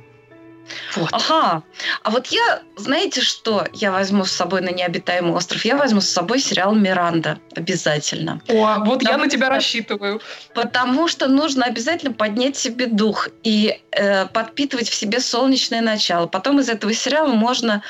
[0.95, 1.09] Вот.
[1.11, 1.63] Ага.
[2.03, 5.63] А вот я, знаете что, я возьму с собой на необитаемый остров?
[5.65, 7.39] Я возьму с собой сериал «Миранда».
[7.55, 8.41] Обязательно.
[8.47, 10.21] О, вот потому я на тебя что, рассчитываю.
[10.53, 16.25] Потому что нужно обязательно поднять себе дух и э, подпитывать в себе солнечное начало.
[16.27, 17.83] Потом из этого сериала можно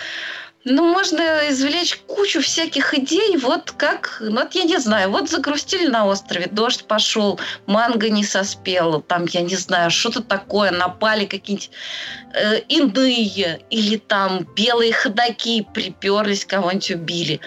[0.69, 5.87] ну, можно извлечь кучу всяких идей, вот как, ну, вот я не знаю, вот загрустили
[5.87, 11.71] на острове, дождь пошел, манго не соспела, там, я не знаю, что-то такое, напали какие-нибудь
[12.35, 17.39] э, иные, или там белые ходаки приперлись, кого-нибудь убили.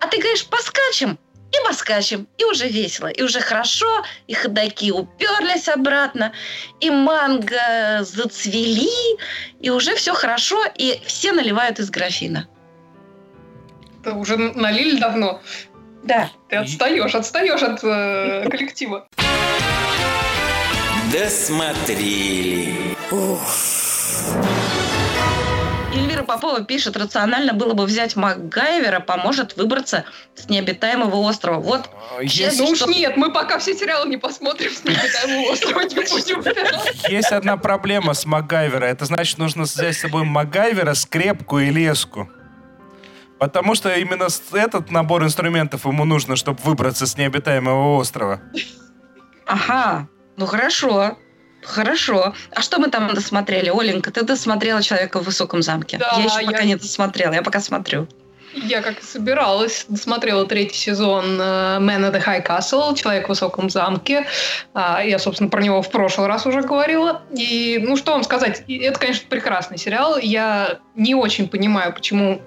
[0.00, 1.18] А ты говоришь, поскачем,
[1.52, 6.32] и поскачем, и уже весело, и уже хорошо, и ходаки уперлись обратно,
[6.80, 8.90] и манго зацвели,
[9.60, 12.46] и уже все хорошо, и все наливают из графина
[14.14, 15.40] уже налили давно.
[16.04, 16.30] Да.
[16.48, 19.06] Ты отстаешь, отстаешь от э, коллектива.
[21.12, 22.96] Досмотрели.
[25.94, 30.04] Эльвира Попова пишет, рационально было бы взять МакГайвера, поможет выбраться
[30.34, 31.58] с необитаемого острова.
[31.58, 31.88] Вот.
[32.16, 32.90] А, есть, ну уж что...
[32.90, 37.10] нет, мы пока все сериалы не посмотрим с необитаемого острова, не будем.
[37.10, 38.84] Есть одна проблема с МакГайвера.
[38.84, 42.28] Это значит, нужно взять с собой МакГайвера, скрепку и леску.
[43.38, 48.40] Потому что именно этот набор инструментов ему нужно, чтобы выбраться с необитаемого острова.
[49.46, 51.16] Ага, ну хорошо.
[51.62, 52.34] Хорошо.
[52.54, 53.70] А что мы там досмотрели?
[53.70, 55.98] Оленька, ты досмотрела «Человека в высоком замке».
[55.98, 56.46] Да, я еще я...
[56.46, 58.08] пока не досмотрела, я пока смотрю.
[58.54, 63.28] Я как и собиралась, досмотрела третий сезон uh, Man of the High Castle, Человек в
[63.28, 64.26] высоком замке.
[64.74, 67.22] Uh, я, собственно, про него в прошлый раз уже говорила.
[67.36, 70.16] И, ну, что вам сказать, это, конечно, прекрасный сериал.
[70.18, 72.40] Я не очень понимаю, почему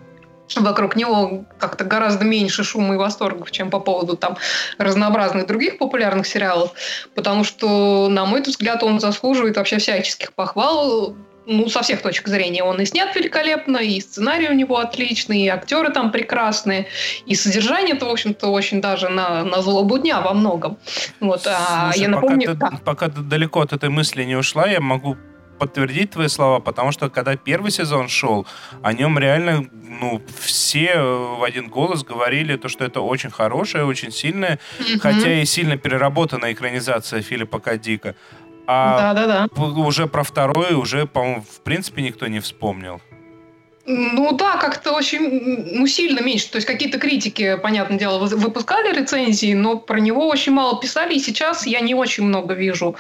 [0.58, 4.38] вокруг него как-то гораздо меньше шума и восторгов, чем по поводу там
[4.78, 6.72] разнообразных других популярных сериалов,
[7.16, 11.16] потому что, на мой взгляд, он заслуживает вообще всяческих похвал,
[11.50, 12.64] ну, со всех точек зрения.
[12.64, 16.88] Он и снят великолепно, и сценарий у него отличный, и актеры там прекрасные,
[17.26, 20.78] и содержание-то, в общем-то, очень даже на, на злобу дня во многом.
[21.20, 22.48] Вот, а Слушай, я напомню...
[22.48, 22.80] Пока ты, да.
[22.86, 25.18] пока ты далеко от этой мысли не ушла, я могу
[25.60, 28.48] подтвердить твои слова, потому что когда первый сезон шел,
[28.82, 33.84] о нем реально, ну, все э, в один голос говорили, то, что это очень хорошая,
[33.86, 35.00] очень сильная, mm-hmm.
[35.00, 38.16] хотя и сильно переработанная экранизация Филиппа Кадика.
[38.72, 39.64] А да, да, да.
[39.64, 43.02] уже про второй уже, по-моему, в принципе никто не вспомнил.
[43.92, 46.52] Ну да, как-то очень, ну сильно меньше.
[46.52, 51.16] То есть какие-то критики, понятное дело, выпускали рецензии, но про него очень мало писали.
[51.16, 52.96] И сейчас я не очень много вижу,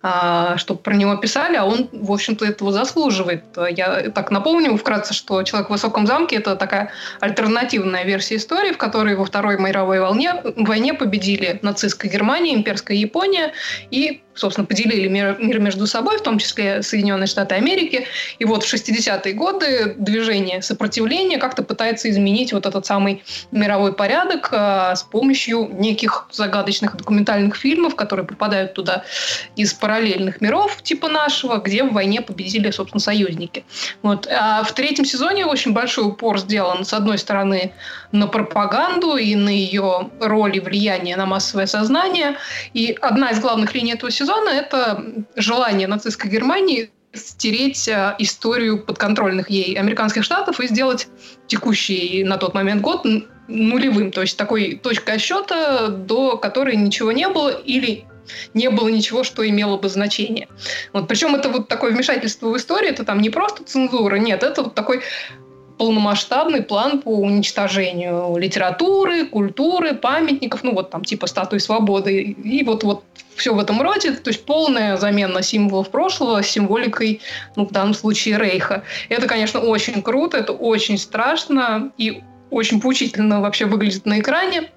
[0.00, 3.44] а, чтобы про него писали, а он, в общем-то, этого заслуживает.
[3.70, 8.78] Я так напомню вкратце, что «Человек в высоком замке»— это такая альтернативная версия истории, в
[8.78, 13.52] которой во Второй мировой волне, войне победили нацистская Германия, имперская Япония
[13.90, 18.06] и собственно, поделили мир, мир между собой, в том числе Соединенные Штаты Америки.
[18.38, 24.48] И вот в 60-е годы движение сопротивления как-то пытается изменить вот этот самый мировой порядок
[24.52, 29.04] э, с помощью неких загадочных документальных фильмов, которые попадают туда
[29.56, 33.64] из параллельных миров типа нашего, где в войне победили, собственно, союзники.
[34.02, 34.26] Вот.
[34.26, 37.72] А в третьем сезоне очень большой упор сделан, с одной стороны,
[38.12, 42.36] на пропаганду и на ее роль и влияние на массовое сознание.
[42.72, 45.04] И одна из главных линий этого сезона– это
[45.36, 51.08] желание нацистской Германии стереть э, историю подконтрольных ей американских штатов и сделать
[51.46, 53.04] текущий на тот момент год
[53.48, 58.04] нулевым, то есть такой точкой отсчета, до которой ничего не было или
[58.54, 60.48] не было ничего, что имело бы значение.
[60.92, 64.62] Вот, причем это вот такое вмешательство в историю, это там не просто цензура, нет, это
[64.62, 65.02] вот такой
[65.78, 72.20] полномасштабный план по уничтожению литературы, культуры, памятников, ну вот там типа статуи свободы.
[72.20, 73.02] И вот, вот
[73.40, 77.20] все в этом роде, то есть полная замена символов прошлого с символикой,
[77.56, 78.84] ну, в данном случае, Рейха.
[79.08, 84.70] Это, конечно, очень круто, это очень страшно и очень поучительно вообще выглядит на экране.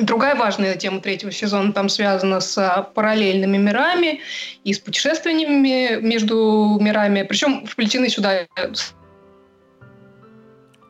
[0.00, 4.20] Другая важная тема третьего сезона там связана с а, параллельными мирами
[4.62, 7.24] и с путешествиями между мирами.
[7.24, 8.46] Причем вплетены сюда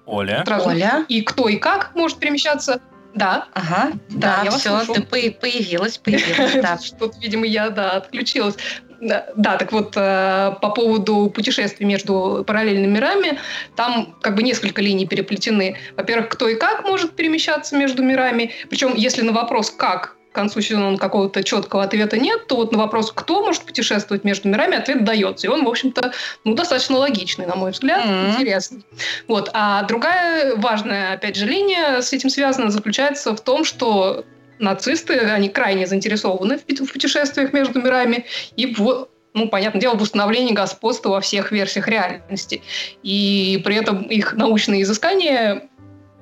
[0.05, 0.45] Оля.
[0.45, 0.69] Сразу.
[0.69, 1.07] Оля.
[1.09, 2.83] И кто и как может перемещаться.
[3.15, 3.47] Да.
[3.55, 3.93] Ага.
[4.09, 5.03] Да, да я все, вас слышу.
[5.03, 6.55] ты появилась, появилась.
[6.63, 6.79] Да.
[6.83, 8.57] Что-то, видимо, я, да, отключилась.
[9.01, 13.41] Да, да, так вот, э, по поводу путешествий между параллельными мирами,
[13.75, 15.77] там как бы несколько линий переплетены.
[15.97, 18.53] Во-первых, кто и как может перемещаться между мирами.
[18.71, 22.79] Причем, если на вопрос «как» к концу сезона какого-то четкого ответа нет, то вот на
[22.79, 25.47] вопрос, кто может путешествовать между мирами, ответ дается.
[25.47, 26.13] И он, в общем-то,
[26.45, 28.33] ну, достаточно логичный, на мой взгляд, mm-hmm.
[28.33, 28.85] интересный.
[29.29, 29.51] Вот.
[29.53, 34.25] А другая важная, опять же, линия с этим связана, заключается в том, что
[34.59, 38.25] нацисты, они крайне заинтересованы в путешествиях между мирами
[38.57, 42.63] и в ну, понятное дело, в установлении господства во всех версиях реальности.
[43.03, 45.69] И при этом их научные изыскания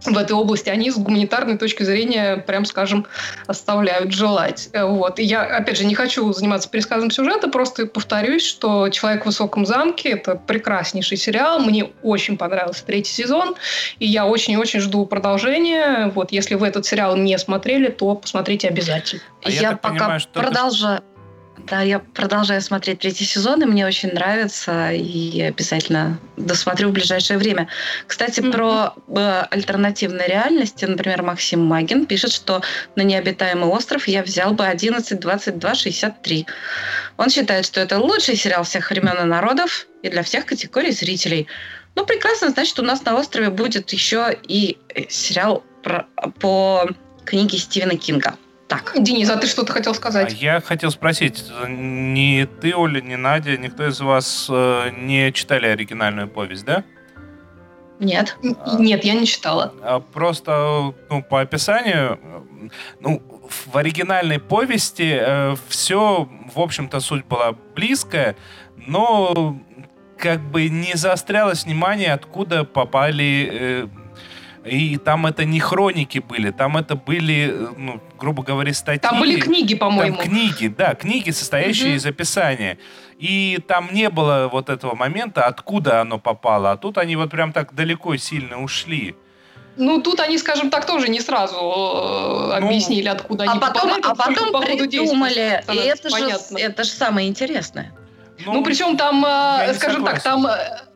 [0.05, 3.07] в этой области, они с гуманитарной точки зрения, прям скажем,
[3.47, 4.69] оставляют желать.
[4.73, 5.19] Э, вот.
[5.19, 9.67] И я, опять же, не хочу заниматься пересказом сюжета, просто повторюсь, что «Человек в высоком
[9.67, 11.61] замке»— это прекраснейший сериал.
[11.61, 13.55] Мне очень понравился третий сезон,
[13.99, 16.11] и я очень-очень жду продолжения.
[16.15, 16.33] Вот.
[16.33, 19.23] Если вы этот сериал не смотрели, то посмотрите обязательно.
[19.43, 21.03] А я, я пока понимаю, что продолжаю.
[21.67, 27.39] Да, я продолжаю смотреть третий сезон, и мне очень нравится, и обязательно досмотрю в ближайшее
[27.39, 27.69] время.
[28.07, 28.53] Кстати, mm-hmm.
[28.53, 32.63] про э, альтернативные реальности, например, Максим Магин пишет, что
[32.97, 36.47] на необитаемый остров я взял бы 11, 22, 63.
[37.17, 41.47] Он считает, что это лучший сериал всех времен и народов и для всех категорий зрителей.
[41.97, 46.07] Ну, прекрасно, значит, у нас на острове будет еще и э, сериал про,
[46.39, 46.89] по
[47.25, 48.37] книге Стивена Кинга.
[48.71, 48.93] Так.
[48.97, 50.33] Денис, а ты что-то хотел сказать?
[50.33, 55.67] А я хотел спросить, ни ты, Оля, ни Надя, никто из вас э, не читали
[55.67, 56.85] оригинальную повесть, да?
[57.99, 58.37] Нет.
[58.65, 59.75] А, Нет, я не читала.
[59.83, 62.21] А просто, ну, по описанию,
[63.01, 63.21] ну,
[63.73, 68.37] в оригинальной повести э, все, в общем-то, суть была близкая,
[68.77, 69.59] но
[70.17, 73.89] как бы не заострялось внимание, откуда попали э,
[74.65, 79.01] и там это не хроники были, там это были, ну, грубо говоря, статьи.
[79.01, 80.19] Там были книги, по-моему.
[80.19, 81.97] Там книги, да, книги, состоящие угу.
[81.97, 82.79] из описания.
[83.19, 86.73] И там не было вот этого момента, откуда оно попало.
[86.73, 89.15] А тут они вот прям так далеко сильно ушли.
[89.77, 93.91] Ну, тут они, скажем так, тоже не сразу э, ну, объяснили, откуда а они потом,
[93.91, 94.07] попадают.
[94.07, 97.95] А потом по придумали, и это же, это же самое интересное.
[98.45, 100.05] Ну, ну причем там, э, скажем согласен.
[100.05, 100.90] так, там э,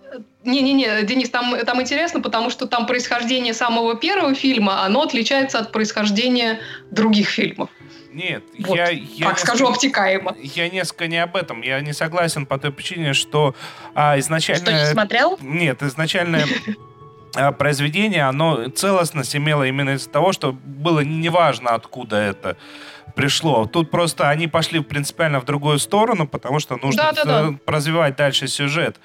[0.44, 5.72] не-не-не, Денис, там, там интересно, потому что там происхождение самого первого фильма, оно отличается от
[5.72, 7.70] происхождения других фильмов.
[8.12, 8.76] Нет, вот.
[8.76, 10.36] я, я так скажу обтекаемо.
[10.40, 11.62] Я несколько не об этом.
[11.62, 13.56] Я не согласен по той причине, что
[13.94, 14.64] а, изначально...
[14.64, 15.36] Что, не смотрел?
[15.40, 16.44] Нет, изначально
[17.34, 22.56] а, произведение, оно целостность имело именно из-за того, что было неважно, откуда это
[23.16, 23.66] пришло.
[23.66, 27.58] Тут просто они пошли принципиально в другую сторону, потому что нужно да, да, да.
[27.66, 29.00] развивать дальше сюжет.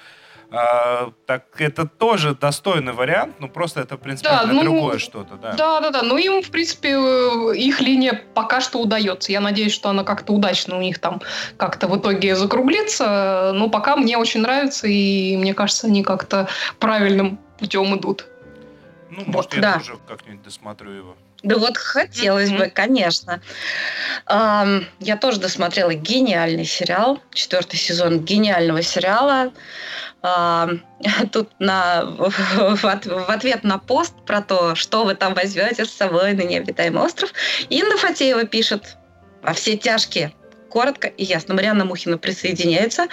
[0.51, 5.35] А, так это тоже достойный вариант, но просто это, в принципе, да, ну, другое что-то,
[5.35, 5.53] да.
[5.53, 6.01] Да, да, да.
[6.01, 6.89] Ну, им, в принципе,
[7.53, 9.31] их линия пока что удается.
[9.31, 11.21] Я надеюсь, что она как-то удачно у них там
[11.57, 13.51] как-то в итоге закруглится.
[13.53, 16.47] Но пока мне очень нравится, и мне кажется, они как-то
[16.79, 18.25] правильным путем идут.
[19.11, 19.73] Ну, может, я да.
[19.77, 21.15] тоже как-нибудь досмотрю его.
[21.41, 22.57] Да вот хотелось mm-hmm.
[22.57, 23.41] бы, конечно.
[24.27, 29.53] Я тоже досмотрела гениальный сериал, четвертый сезон гениального сериала.
[31.31, 32.85] Тут на, в
[33.29, 37.31] ответ на пост про то, что вы там возьмете с собой на необитаемый остров,
[37.69, 38.97] Инна Фатеева пишет
[39.41, 40.33] во все тяжкие
[40.69, 41.55] коротко и ясно.
[41.55, 43.07] Марианна Мухина присоединяется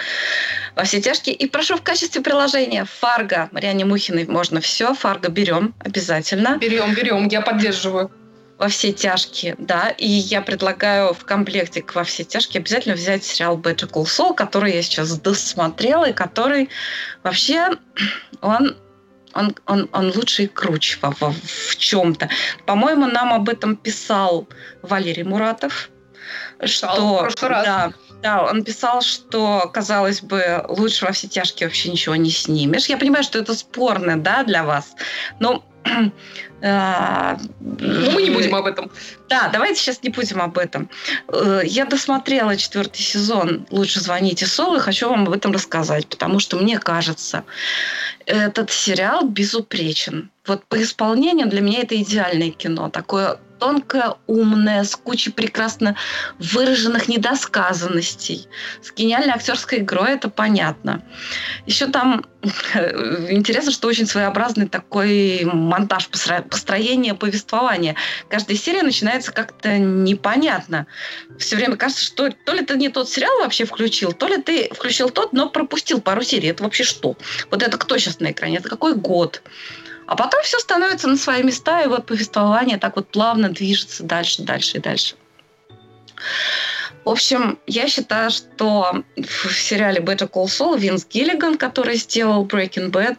[0.75, 1.35] во все тяжкие.
[1.35, 3.49] И прошу в качестве приложения Фарго.
[3.51, 4.93] Марианне Мухиной можно все.
[4.93, 6.57] Фарго берем обязательно.
[6.57, 7.27] Берем, берем.
[7.27, 8.11] Я поддерживаю.
[8.57, 9.89] Во все тяжкие, да.
[9.89, 14.73] И я предлагаю в комплекте к во все тяжкие обязательно взять сериал Call Saul, который
[14.73, 16.69] я сейчас досмотрела, и который
[17.23, 17.69] вообще
[18.41, 18.75] он
[19.33, 22.27] он, он, он лучше и круче в, в, в чем-то.
[22.65, 24.47] По-моему, нам об этом писал
[24.81, 25.91] Валерий Муратов
[27.29, 32.31] что да, да, он писал, что, казалось бы, лучше во все тяжкие вообще ничего не
[32.31, 32.87] снимешь.
[32.87, 34.95] Я понимаю, что это спорно, да, для вас,
[35.39, 35.63] но
[36.61, 38.91] а, ну, мы не будем об этом.
[39.29, 40.89] Да, давайте сейчас не будем об этом.
[41.27, 46.39] Э, я досмотрела четвертый сезон «Лучше звоните Сол» и хочу вам об этом рассказать, потому
[46.39, 47.43] что мне кажется,
[48.25, 50.31] этот сериал безупречен.
[50.45, 52.89] Вот по исполнению для меня это идеальное кино.
[52.89, 55.95] Такое тонкая, умная, с кучей прекрасно
[56.39, 58.47] выраженных недосказанностей.
[58.81, 61.03] С гениальной актерской игрой это понятно.
[61.65, 62.25] Еще там
[63.29, 67.95] интересно, что очень своеобразный такой монтаж построения повествования.
[68.29, 70.87] Каждая серия начинается как-то непонятно.
[71.37, 74.69] Все время кажется, что то ли ты не тот сериал вообще включил, то ли ты
[74.73, 76.49] включил тот, но пропустил пару серий.
[76.49, 77.17] Это вообще что?
[77.51, 78.57] Вот это кто сейчас на экране?
[78.57, 79.41] Это какой год?
[80.07, 84.41] А потом все становится на свои места, и вот повествование так вот плавно движется дальше,
[84.41, 85.15] дальше и дальше.
[87.03, 92.91] В общем, я считаю, что в сериале Better Call Saul Винс Гиллиган, который сделал Breaking
[92.91, 93.17] Bad,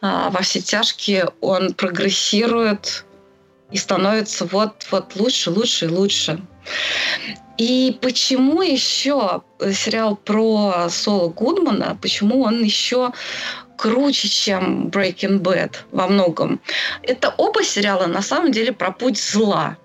[0.00, 3.04] а, во все тяжкие, он прогрессирует
[3.70, 6.40] и становится вот, вот лучше, лучше и лучше.
[7.56, 13.12] И почему еще сериал про Соло Гудмана, почему он еще
[13.80, 16.60] круче, чем Breaking Bad во многом.
[17.02, 19.78] Это оба сериала на самом деле про путь зла.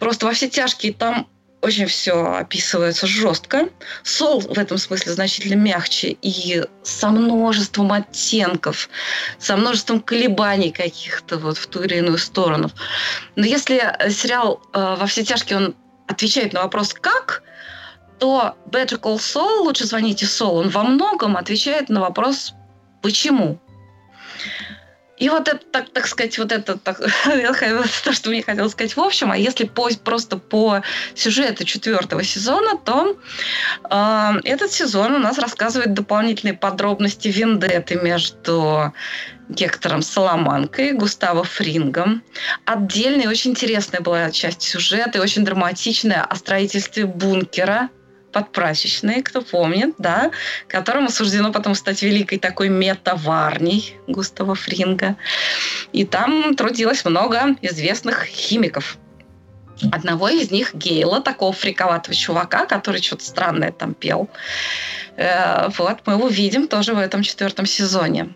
[0.00, 1.28] Просто во все тяжкие там
[1.60, 3.68] очень все описывается жестко.
[4.02, 8.88] Сол в этом смысле значительно мягче и со множеством оттенков,
[9.38, 12.68] со множеством колебаний каких-то вот в ту или иную сторону.
[13.36, 13.80] Но если
[14.10, 15.76] сериал э, во все тяжкие он
[16.08, 17.44] отвечает на вопрос «как?»,
[18.18, 22.54] то Better Call Saul, лучше звоните Сол, он во многом отвечает на вопрос
[23.02, 23.58] Почему?
[25.18, 27.00] И вот это, так, так сказать, вот это так,
[28.04, 30.82] то, что мне хотелось сказать в общем, а если по, просто по
[31.14, 33.16] сюжету четвертого сезона, то
[33.90, 38.92] э, этот сезон у нас рассказывает дополнительные подробности вендеты между
[39.48, 42.22] Гектором Соломанкой, Густаво Фрингом.
[42.64, 47.88] Отдельная, очень интересная была часть сюжета и очень драматичная о строительстве бункера
[48.38, 50.30] под прачечной, кто помнит, да,
[50.68, 55.16] которому суждено потом стать великой такой метаварней Густава Фринга.
[55.92, 58.96] И там трудилось много известных химиков.
[59.92, 64.28] Одного из них Гейла, такого фриковатого чувака, который что-то странное там пел.
[65.16, 68.30] Э, вот, мы его видим тоже в этом четвертом сезоне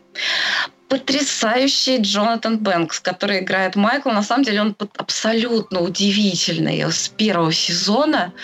[0.93, 4.13] потрясающий Джонатан Бэнкс, который играет Майкла.
[4.13, 8.35] На самом деле он абсолютно удивительный с первого сезона.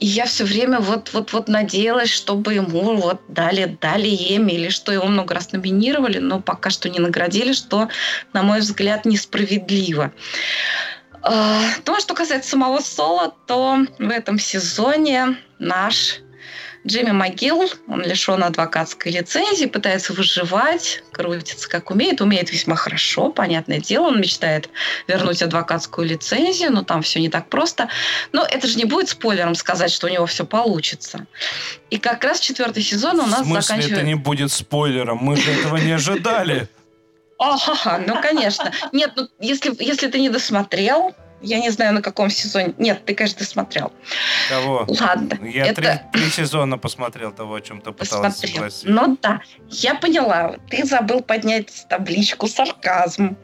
[0.00, 4.70] И я все время вот, вот, вот надеялась, чтобы ему вот дали, дали Эми, или
[4.70, 7.90] что его много раз номинировали, но пока что не наградили, что,
[8.32, 10.14] на мой взгляд, несправедливо.
[11.20, 16.20] А, ну, а что касается самого Соло, то в этом сезоне наш
[16.84, 23.78] Джимми Могил, он лишен адвокатской лицензии, пытается выживать, крутится как умеет, умеет весьма хорошо, понятное
[23.78, 24.68] дело, он мечтает
[25.06, 27.88] вернуть адвокатскую лицензию, но там все не так просто.
[28.32, 31.26] Но это же не будет спойлером сказать, что у него все получится.
[31.90, 33.94] И как раз четвертый сезон у нас В смысле заканчивается...
[33.94, 35.18] это не будет спойлером?
[35.18, 36.68] Мы же этого не ожидали.
[37.38, 38.72] Ага, ну конечно.
[38.92, 42.74] Нет, ну если, если ты не досмотрел, я не знаю, на каком сезоне.
[42.78, 43.92] Нет, ты, конечно, смотрел.
[44.48, 44.86] Кого?
[44.88, 45.38] Ладно.
[45.42, 45.82] Я это...
[45.82, 48.56] три, три сезона посмотрел того, о чем ты пыталась посмотрел.
[48.56, 48.88] спросить.
[48.88, 50.56] Ну да, я поняла.
[50.70, 53.36] Ты забыл поднять табличку сарказм.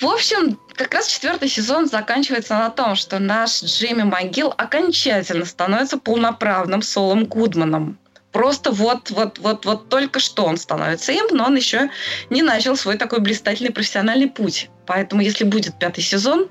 [0.00, 5.98] В общем, как раз четвертый сезон заканчивается на том, что наш Джимми Могил окончательно становится
[5.98, 7.98] полноправным Солом Гудманом.
[8.32, 11.90] Просто вот, вот, вот, вот только что он становится им, но он еще
[12.30, 14.70] не начал свой такой блистательный профессиональный путь.
[14.90, 16.48] Поэтому, если будет пятый сезон,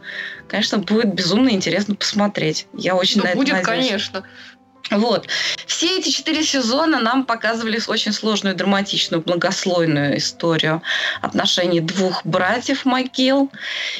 [0.48, 2.68] конечно, будет безумно интересно посмотреть.
[2.74, 3.68] Я очень ну, на это будет, надеюсь.
[3.68, 4.24] конечно.
[4.92, 5.28] Вот.
[5.66, 10.82] Все эти четыре сезона нам показывали очень сложную, драматичную, многослойную историю
[11.22, 13.52] отношений двух братьев Макил.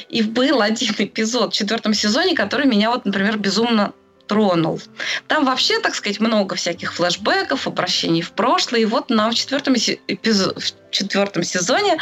[0.08, 3.92] И был один эпизод в четвертом сезоне, который меня вот, например, безумно
[4.30, 4.80] тронул.
[5.26, 8.82] Там вообще, так сказать, много всяких флешбеков, обращений в прошлое.
[8.82, 11.98] И вот нам в четвертом, эпизод, в четвертом сезоне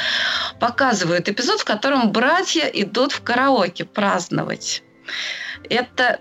[0.60, 4.82] показывают эпизод, в котором братья идут в караоке праздновать.
[5.70, 6.20] Это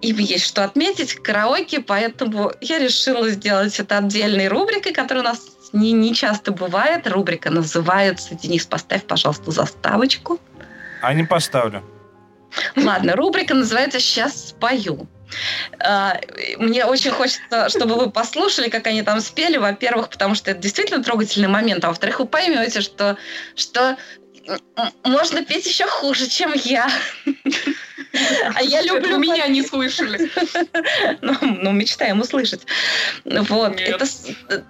[0.00, 5.40] им есть что отметить, караоке, поэтому я решила сделать это отдельной рубрикой, которая у нас
[5.74, 7.06] не, не часто бывает.
[7.06, 10.40] Рубрика называется «Денис, поставь, пожалуйста, заставочку».
[11.02, 11.84] А не поставлю.
[12.76, 15.06] Ладно, рубрика называется «Сейчас спою».
[15.80, 16.20] А,
[16.56, 19.56] мне очень хочется, чтобы вы послушали, как они там спели.
[19.56, 21.84] Во-первых, потому что это действительно трогательный момент.
[21.84, 23.16] А во-вторых, вы поймете, что,
[23.54, 23.96] что
[25.04, 26.90] можно петь еще хуже, чем я.
[28.54, 29.18] А я люблю...
[29.18, 30.30] Меня не слышали.
[31.20, 32.62] Ну, ну, мечтаем услышать.
[33.24, 33.80] Вот.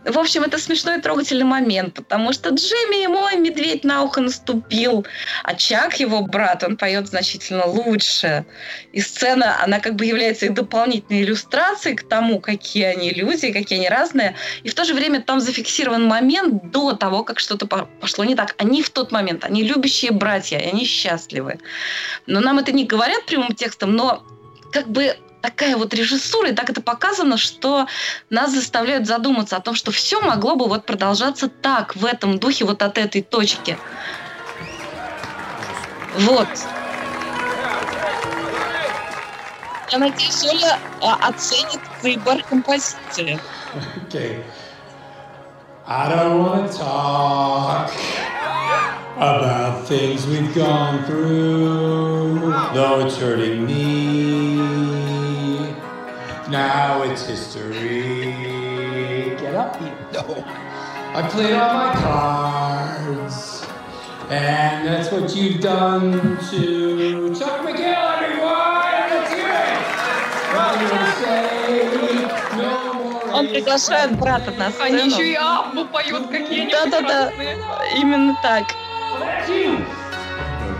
[0.05, 5.07] В общем, это смешной и трогательный момент, потому что Джимми мой медведь на ухо наступил,
[5.44, 8.44] а Чак, его брат, он поет значительно лучше.
[8.92, 13.78] И сцена, она как бы является и дополнительной иллюстрацией к тому, какие они люди, какие
[13.78, 14.34] они разные.
[14.62, 18.55] И в то же время там зафиксирован момент до того, как что-то пошло не так.
[18.59, 21.59] Они в тот момент, они любящие братья, и они счастливы.
[22.26, 24.22] Но нам это не говорят прямым текстом, но
[24.72, 27.86] как бы такая вот режиссура, и так это показано, что
[28.28, 32.64] нас заставляют задуматься о том, что все могло бы вот продолжаться так, в этом духе,
[32.64, 33.78] вот от этой точки.
[36.16, 36.49] Вот.
[39.91, 43.39] Я надеюсь, Оля а, оценит выбор композиции.
[44.09, 44.43] Okay.
[45.86, 47.91] I don't want to talk.
[49.18, 52.39] about things we've gone through,
[52.74, 54.55] though it's hurting me.
[56.49, 58.36] Now it's history.
[59.38, 59.95] Get up here.
[60.14, 60.43] No.
[61.16, 63.66] I played all my cards,
[64.30, 69.09] and that's what you've done to Chuck McGill, everyone!
[69.09, 69.84] Let's hear it!
[73.34, 74.86] Он приглашает брата на сцену.
[74.86, 77.32] Они еще и Аббу поют какие-нибудь Да-да-да,
[77.95, 78.66] именно так.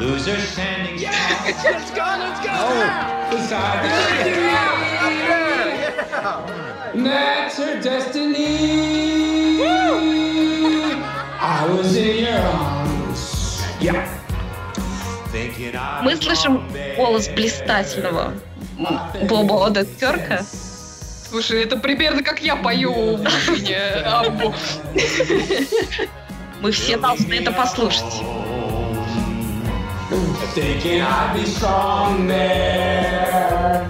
[0.01, 2.53] Loser standing yes, let's go, let's go.
[2.53, 5.89] Oh, beside the yeah, yeah.
[6.95, 9.59] That's her destiny.
[9.59, 11.03] Woo.
[11.41, 13.63] I was in your arms.
[13.81, 14.09] Yeah.
[16.03, 16.67] Мы слышим
[16.97, 18.33] голос блистательного
[19.29, 20.43] Боба Одекерка.
[21.29, 23.27] Слушай, это примерно как я пою в
[24.07, 24.55] Аббу.
[26.61, 28.23] Мы все должны это послушать.
[30.55, 33.87] Thinking I'd be strong there,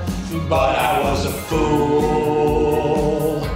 [0.49, 3.47] but I was a fool.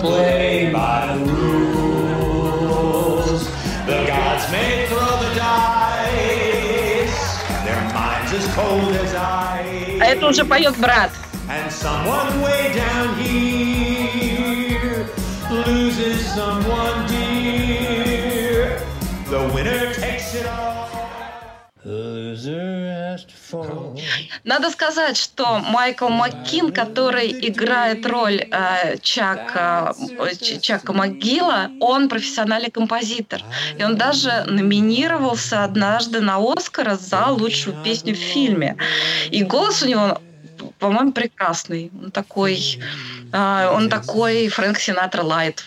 [0.00, 2.28] Playing by the rules.
[3.86, 7.26] The gods may throw the dice,
[7.64, 10.00] their minds as cold as ice.
[10.00, 11.12] А это уже поет брат.
[11.48, 13.77] And someone way down here
[24.44, 32.70] Надо сказать, что Майкл Маккин, который играет роль э, Чака, э, Чака МcГилла, он профессиональный
[32.70, 33.42] композитор.
[33.78, 38.76] И он даже номинировался однажды на Оскара за лучшую песню в фильме.
[39.30, 40.20] И голос у него
[40.78, 41.90] по-моему, прекрасный.
[42.02, 42.80] Он такой,
[43.32, 45.64] э, он такой Фрэнк Синатра Лайт.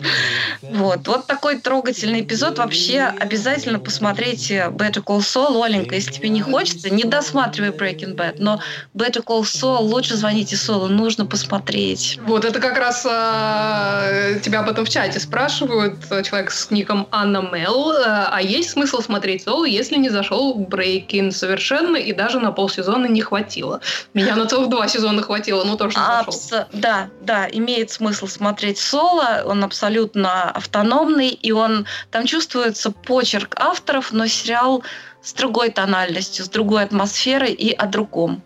[0.86, 1.08] вот.
[1.08, 2.58] вот такой трогательный эпизод.
[2.58, 5.64] Вообще обязательно посмотрите Better Call Saul.
[5.64, 8.60] Оленька, если тебе не хочется, не досматривай Breaking Bad, но
[8.94, 12.18] Better Call Saul, лучше звоните Солу, нужно посмотреть.
[12.26, 17.48] Вот, это как раз э, тебя об этом в чате спрашивают, человек с ником Анна
[17.52, 22.52] Мел, э, а есть смысл смотреть Солу, если не зашел Breaking совершенно и даже на
[22.52, 23.80] полсезона не хватило?
[24.14, 28.78] Меня на целых два сезона хватило, но тоже не Абс- Да, да, имеет смысл смотреть
[28.78, 34.82] соло, он абсолютно автономный, и он там чувствуется почерк авторов, но сериал
[35.22, 38.42] с другой тональностью, с другой атмосферой и о другом.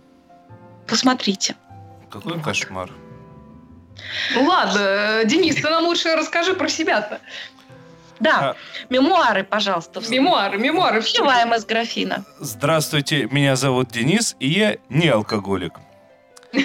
[0.87, 1.57] Посмотрите.
[2.11, 2.91] Какой кошмар.
[4.35, 7.20] Ну ладно, Денис, ты нам лучше расскажи про себя-то.
[8.18, 8.57] Да, а...
[8.91, 10.01] мемуары, пожалуйста.
[10.09, 11.01] Мемуары, мемуары.
[11.01, 12.24] Впиваем из графина.
[12.39, 15.74] Здравствуйте, меня зовут Денис, и я не алкоголик.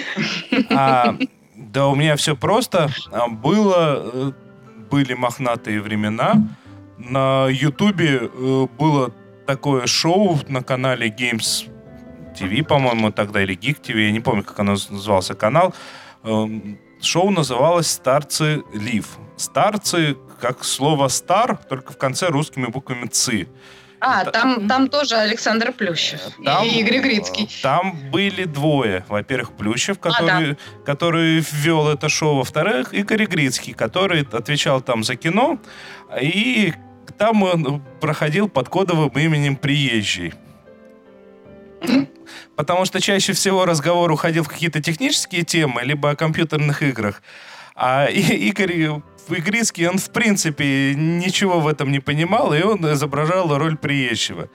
[0.70, 1.14] А,
[1.54, 2.90] да, у меня все просто.
[3.12, 4.32] А, было, э,
[4.90, 6.34] были мохнатые времена.
[6.98, 9.12] На Ютубе э, было
[9.46, 11.70] такое шоу на канале Games
[12.38, 15.74] TV, по-моему, тогда, или Geek TV, я не помню, как оно назывался канал.
[16.24, 19.18] Эм, шоу называлось «Старцы Лив».
[19.36, 23.48] «Старцы» как слово «стар», только в конце русскими буквами «цы».
[24.00, 26.20] А, там, там тоже Александр Плющев.
[26.44, 27.48] Там, и Игорь Грицкий.
[27.62, 29.04] Там были двое.
[29.08, 30.56] Во-первых, Плющев, который, а, да.
[30.84, 32.36] который ввел это шоу.
[32.36, 35.58] Во-вторых, Игорь Грицкий, который отвечал там за кино.
[36.20, 36.74] И
[37.18, 40.34] там он проходил под кодовым именем «Приезжий».
[42.56, 47.22] Потому что чаще всего разговор уходил в какие-то технические темы, либо о компьютерных играх.
[47.74, 49.00] А Игорь
[49.34, 54.48] Игрицкий, он в принципе ничего в этом не понимал, и он изображал роль приезжего.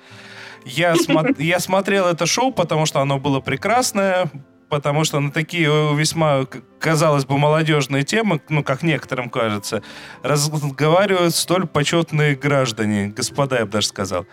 [0.66, 4.30] Я, смо- я смотрел это шоу, потому что оно было прекрасное,
[4.70, 6.46] потому что на такие весьма,
[6.80, 9.84] казалось бы, молодежные темы, ну, как некоторым кажется,
[10.24, 14.26] разговаривают столь почетные граждане, господа, я бы даже сказал.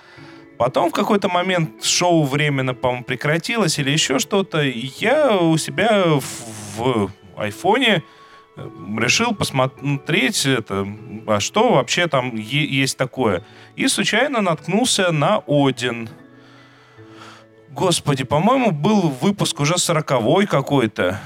[0.56, 6.04] Потом в какой-то момент шоу временно, по-моему, прекратилось или еще что-то, и я у себя
[6.06, 6.22] в,
[6.76, 8.02] в айфоне
[8.98, 10.86] решил посмотреть это,
[11.26, 13.44] а что вообще там есть такое.
[13.76, 16.08] И случайно наткнулся на Один.
[17.70, 21.20] Господи, по-моему, был выпуск уже сороковой какой-то,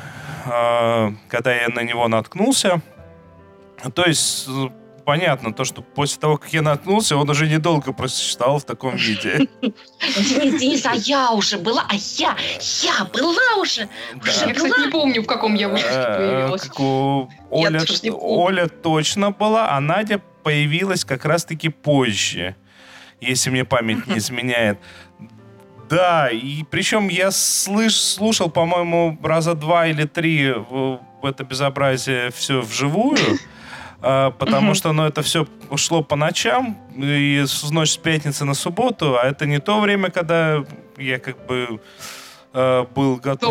[0.44, 2.82] а, когда я на него наткнулся.
[3.94, 4.48] То есть
[5.05, 9.48] понятно, то, что после того, как я наткнулся, он уже недолго просуществовал в таком виде.
[9.61, 12.36] Денис, Денис, а я уже была, а я,
[12.82, 13.88] я была уже.
[14.20, 16.70] уже я, кстати, не помню, в каком я выпуске э, появилась.
[17.50, 17.82] Оля,
[18.12, 22.57] Оля точно была, а Надя появилась как раз-таки позже,
[23.20, 24.78] если мне память не изменяет.
[25.88, 32.62] Да, и причем я слыш, слушал, по-моему, раза два или три в это безобразие все
[32.62, 33.18] вживую.
[34.05, 38.55] А, потому что ну, это все ушло по ночам, и с ночь с пятницы на
[38.55, 40.64] субботу, а это не то время, когда
[40.96, 41.80] я как бы
[42.53, 43.48] э, был готов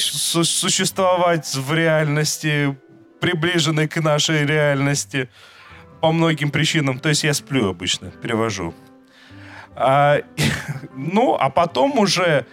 [0.00, 2.76] су- существовать в реальности,
[3.20, 5.28] приближенной к нашей реальности
[6.00, 6.98] по многим причинам.
[6.98, 8.74] То есть я сплю обычно, перевожу.
[9.76, 10.18] А,
[10.96, 12.46] ну, а потом уже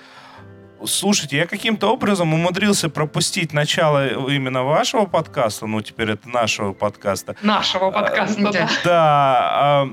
[0.85, 7.35] Слушайте, я каким-то образом умудрился пропустить начало именно вашего подкаста, ну, теперь это нашего подкаста.
[7.41, 8.69] Нашего а, подкаста, да.
[8.83, 9.87] Да.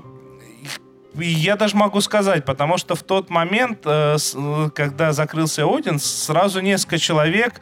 [1.14, 4.16] Я даже могу сказать, потому что в тот момент, э,
[4.74, 7.60] когда закрылся Один, сразу несколько человек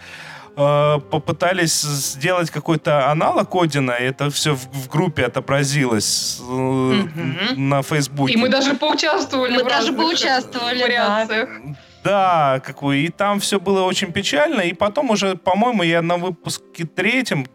[0.57, 7.57] э, попытались сделать какой-то аналог Одина, и это все в, в группе отобразилось mm-hmm.
[7.57, 8.35] на Фейсбуке.
[8.35, 11.49] И мы даже поучаствовали мы в даже поучаствовали, вариациях.
[11.65, 11.77] Да.
[12.07, 13.01] Да, какой.
[13.01, 14.61] И там все было очень печально.
[14.61, 17.47] И потом уже, по-моему, я на выпуске третьем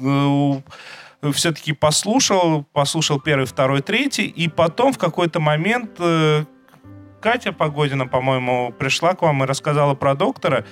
[0.00, 6.44] э, все-таки послушал, послушал первый, второй, третий, и потом в какой-то момент э,
[7.20, 10.64] Катя Погодина, по-моему, пришла к вам и рассказала про доктора.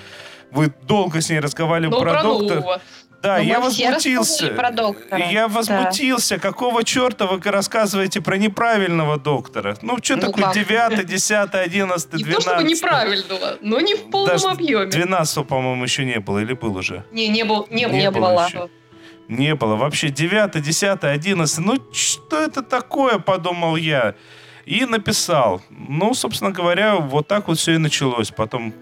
[0.53, 2.61] Вы долго с ней разговаривали ну, про, про доктора.
[2.61, 2.81] Нового.
[3.27, 4.49] Да, я возмутился.
[4.49, 5.27] Про доктора.
[5.27, 6.37] Я возмутился.
[6.37, 6.41] Да.
[6.41, 9.77] Какого черта вы рассказываете про неправильного доктора?
[9.83, 12.13] Ну, что ну, такое 9, 10, 11, 12?
[12.15, 14.87] Не то, чтобы неправильного, но не в полном Даже объеме.
[14.87, 16.39] 12, по-моему, еще не было.
[16.39, 17.05] Или был уже?
[17.11, 18.31] Не, не, был, не, не, не было.
[18.31, 18.47] было.
[18.47, 18.69] Еще.
[19.29, 19.75] Не было.
[19.75, 21.59] Вообще 9, 10, 11.
[21.59, 24.15] Ну, что это такое, подумал я.
[24.67, 25.63] И написал.
[25.71, 28.31] Ну, собственно говоря, вот так вот все и началось.
[28.31, 28.73] Потом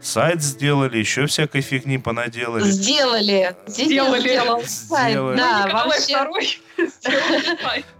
[0.00, 2.62] сайт сделали, еще всякой фигни понаделали.
[2.62, 3.56] Сделали.
[3.66, 4.20] Сделали.
[4.20, 6.60] Сделал сайт, да, вообще.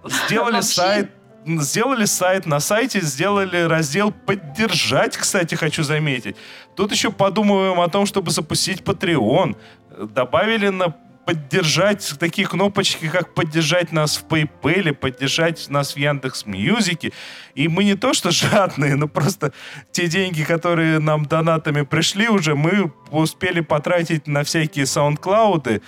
[0.04, 1.10] Сделали сайт,
[1.46, 6.36] сделали сайт, на сайте сделали раздел «Поддержать», кстати, хочу заметить.
[6.74, 9.56] Тут еще подумываем о том, чтобы запустить Patreon.
[9.98, 10.94] Добавили на
[11.26, 17.12] поддержать такие кнопочки, как поддержать нас в PayPal, поддержать нас в Яндекс Мьюзике.
[17.56, 19.52] И мы не то что жадные, но просто
[19.90, 25.82] те деньги, которые нам донатами пришли уже, мы успели потратить на всякие саундклауды.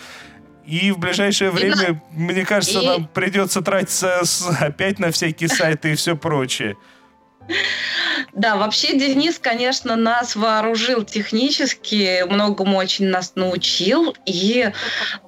[0.67, 2.19] И в ближайшее время, и...
[2.19, 2.87] мне кажется, и...
[2.87, 4.21] нам придется тратиться
[4.61, 6.77] опять на всякие сайты и все прочее.
[8.33, 14.71] Да, вообще Денис, конечно, нас вооружил технически, многому очень нас научил и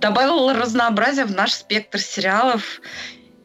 [0.01, 2.81] добавил разнообразия в наш спектр сериалов.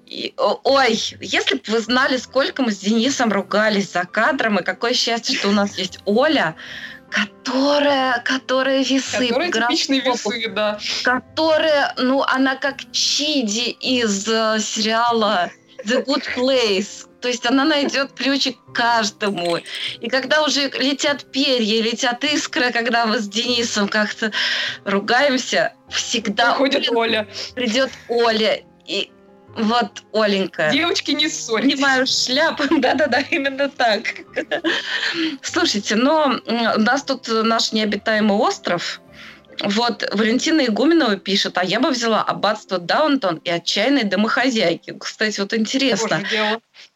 [0.05, 4.93] И, ой, если бы вы знали, сколько мы с Денисом ругались за кадром, и какое
[4.93, 6.55] счастье, что у нас есть Оля,
[7.09, 9.27] которая, которая весы.
[9.27, 10.79] Которая типичные весы, да.
[11.03, 15.49] Которая, ну, она как Чиди из э, сериала
[15.85, 19.57] The Good Place то есть она найдет ключик каждому.
[19.99, 24.31] И когда уже летят перья, летят искры, когда мы с Денисом как-то
[24.83, 27.27] ругаемся, всегда приходит Оля.
[27.55, 28.61] Придет Оля.
[28.85, 29.09] И
[29.57, 30.69] вот, Оленька.
[30.71, 31.73] Девочки, не ссорьтесь.
[31.73, 32.63] Снимаю шляпу.
[32.79, 34.03] Да-да-да, именно так.
[35.41, 39.01] Слушайте, но у нас тут наш необитаемый остров,
[39.63, 44.95] вот Валентина Игуменова пишет, а я бы взяла «Аббатство Даунтон» и «Отчаянные домохозяйки».
[44.97, 46.23] Кстати, вот интересно.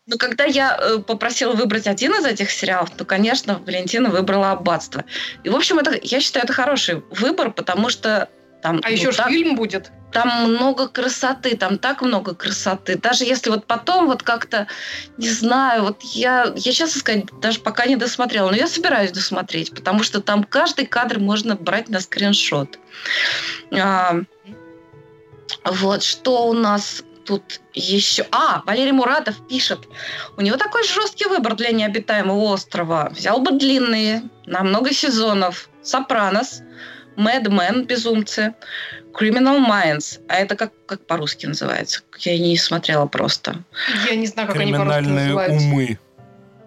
[0.10, 5.06] Но когда я э, попросила выбрать один из этих сериалов, то, конечно, Валентина выбрала «Аббатство».
[5.44, 8.28] И, в общем, это, я считаю, это хороший выбор, потому что
[8.64, 8.82] там...
[8.84, 9.30] А ну, еще так...
[9.30, 9.92] фильм будет?
[10.12, 12.98] там много красоты, там так много красоты.
[12.98, 14.66] Даже если вот потом вот как-то,
[15.18, 19.72] не знаю, вот я, я честно сказать, даже пока не досмотрела, но я собираюсь досмотреть,
[19.76, 22.80] потому что там каждый кадр можно брать на скриншот.
[23.72, 24.22] А,
[25.64, 28.26] вот, что у нас тут еще...
[28.32, 29.88] А, Валерий Муратов пишет.
[30.36, 33.10] У него такой жесткий выбор для необитаемого острова.
[33.12, 35.70] Взял бы длинные, на много сезонов.
[35.84, 36.62] Сопранос,
[37.18, 38.56] Мэдмен, безумцы,
[39.14, 40.20] Criminal Minds.
[40.28, 42.02] А это как, как по-русски называется?
[42.18, 43.64] Я не смотрела просто.
[44.10, 45.68] Я не знаю, как они по-русски называются.
[45.68, 46.00] умы.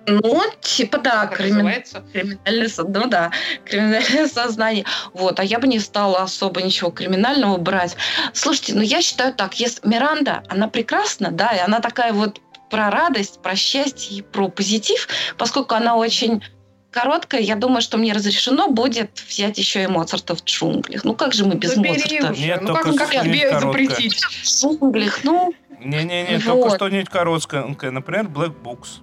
[0.07, 1.71] Ну, типа, да, кримин...
[2.13, 3.31] криминальное, ну да,
[3.65, 4.85] криминальное сознание.
[5.13, 7.97] Вот, а я бы не стала особо ничего криминального брать.
[8.33, 12.41] Слушайте, ну я считаю так, если Миранда, она прекрасна, да, и она такая вот
[12.71, 16.43] про радость, про счастье и про позитив, поскольку она очень
[16.91, 21.05] короткая, я думаю, что мне разрешено будет взять еще и Моцарта в джунглях.
[21.05, 22.41] Ну как же мы без Забери Моцарта?
[22.41, 24.15] Нет, ну как, как тебе запретить?
[24.15, 25.55] В джунглях, ну...
[25.81, 26.45] Не-не-не, вот.
[26.45, 27.65] только что-нибудь короткое.
[27.65, 29.01] Например, Black Books.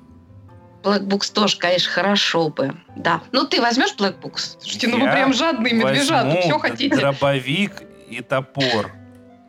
[0.84, 2.74] Black Books тоже, конечно, хорошо бы.
[2.96, 3.22] Да.
[3.32, 4.58] Ну, ты возьмешь Black Books?
[4.60, 6.96] Слушайте, ну вы прям жадные медвежата, все хотите.
[6.96, 8.92] дробовик и топор.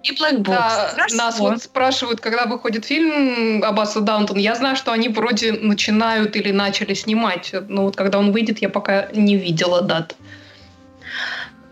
[0.03, 0.45] И Black Box.
[0.45, 4.39] Да, нас вот спрашивают, когда выходит фильм Аббаса Даунтон.
[4.39, 7.55] Я знаю, что они вроде начинают или начали снимать.
[7.69, 10.17] Но вот когда он выйдет, я пока не видела дат.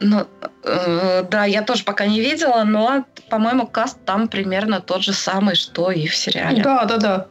[0.00, 0.26] Ну,
[0.62, 5.56] э, да, я тоже пока не видела, но, по-моему, каст там примерно тот же самый,
[5.56, 6.62] что и в сериале.
[6.62, 7.26] Да, да, да.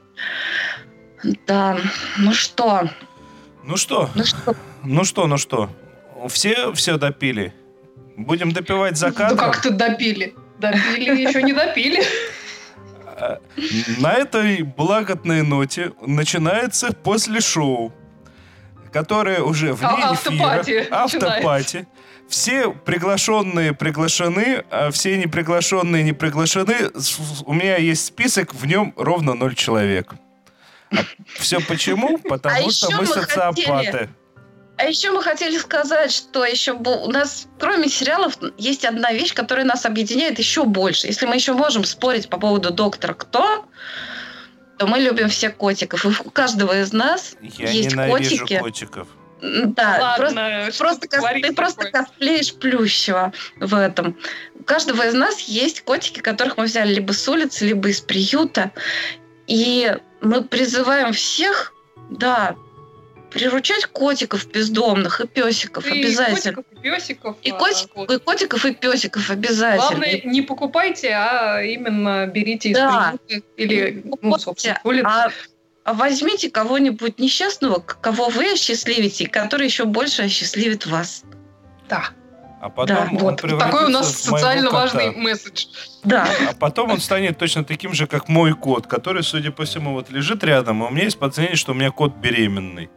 [1.23, 1.77] Да,
[2.17, 2.89] ну что?
[3.63, 4.09] Ну что?
[4.15, 4.55] Ну что?
[4.83, 5.69] Ну что, ну что?
[6.29, 7.53] Все все допили?
[8.15, 9.37] Будем допивать за кадром?
[9.37, 10.33] Ну как то допили?
[10.59, 12.03] Допили, еще не допили.
[13.99, 17.93] На этой благотной ноте начинается после шоу,
[18.91, 20.87] которое уже вне а, эфира.
[20.91, 21.87] Автопати.
[22.29, 26.91] Все приглашенные приглашены, а все неприглашенные не приглашены.
[27.45, 30.13] У меня есть список, в нем ровно ноль человек.
[30.91, 30.97] А
[31.39, 32.19] все почему?
[32.25, 34.09] А Потому что мы социопаты.
[34.77, 39.65] А еще мы хотели сказать, что еще у нас, кроме сериалов, есть одна вещь, которая
[39.65, 41.07] нас объединяет еще больше.
[41.07, 43.65] Если мы еще можем спорить по поводу доктора Кто,
[44.77, 46.05] то мы любим всех котиков.
[46.05, 48.59] И у каждого из нас Я есть котики.
[48.59, 49.07] котиков.
[49.41, 54.17] Да, Ладно, просто, просто кос, ты просто косплеишь плющего в этом.
[54.55, 58.71] У каждого из нас есть котики, которых мы взяли либо с улицы, либо из приюта.
[59.45, 61.73] И мы призываем всех,
[62.09, 62.55] да,
[63.29, 66.55] приручать котиков бездомных и песиков и обязательно.
[66.55, 67.35] Котиков, и песиков.
[67.43, 68.11] И, а, котик, вот.
[68.11, 69.89] и котиков, и песиков обязательно.
[69.89, 73.15] Главное, не покупайте, а именно берите из да.
[73.57, 75.29] или, ну, собственно, а,
[75.83, 81.23] а возьмите кого-нибудь несчастного, кого вы осчастливите, который еще больше осчастливит вас.
[81.89, 82.09] Да.
[82.59, 83.41] А потом да, вот.
[83.41, 85.67] Такой у нас социально важный месседж.
[86.03, 86.27] Да.
[86.49, 90.09] А потом он станет точно таким же, как мой кот, который, судя по всему, вот
[90.09, 92.89] лежит рядом, а у меня есть подозрение, что у меня кот беременный.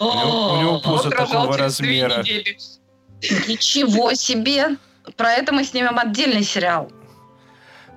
[0.00, 2.24] У него, у него пузо такого размера.
[3.46, 4.76] Ничего себе!
[5.16, 6.90] Про это мы снимем отдельный сериал.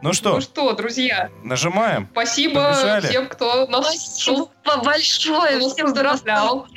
[0.01, 0.33] Ну что?
[0.33, 1.29] Ну что, друзья?
[1.43, 2.07] Нажимаем.
[2.11, 3.07] Спасибо Побежали.
[3.07, 4.49] всем, кто нас Спасибо
[4.83, 5.59] большое.
[5.61, 6.67] Всем поздравлял.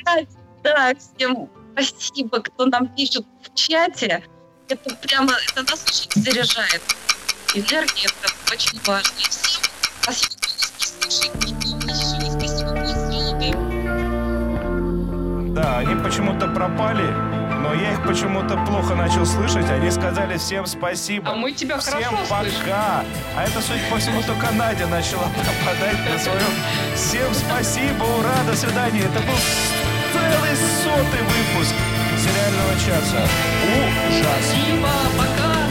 [0.63, 1.49] Да, всем
[1.83, 4.23] спасибо, кто нам пишет в чате.
[4.67, 6.81] Это прямо, это нас очень заряжает.
[7.53, 9.17] Энергия, это очень важно.
[9.17, 9.63] И всем
[10.01, 10.39] спасибо.
[15.55, 17.07] Да, они почему-то пропали,
[17.61, 19.69] но я их почему-то плохо начал слышать.
[19.69, 21.31] Они сказали всем спасибо.
[21.31, 22.43] А мы тебя всем хорошо пока.
[22.43, 22.73] слышим.
[23.35, 26.95] А это, судя по всему, только Надя начала пропадать на своем.
[26.95, 29.01] Всем спасибо, ура, до свидания.
[29.01, 29.35] Это был
[30.13, 31.75] целый сотый выпуск
[32.17, 33.23] сериального часа.
[33.77, 34.25] Ужас.
[34.25, 35.68] Спасибо, пока.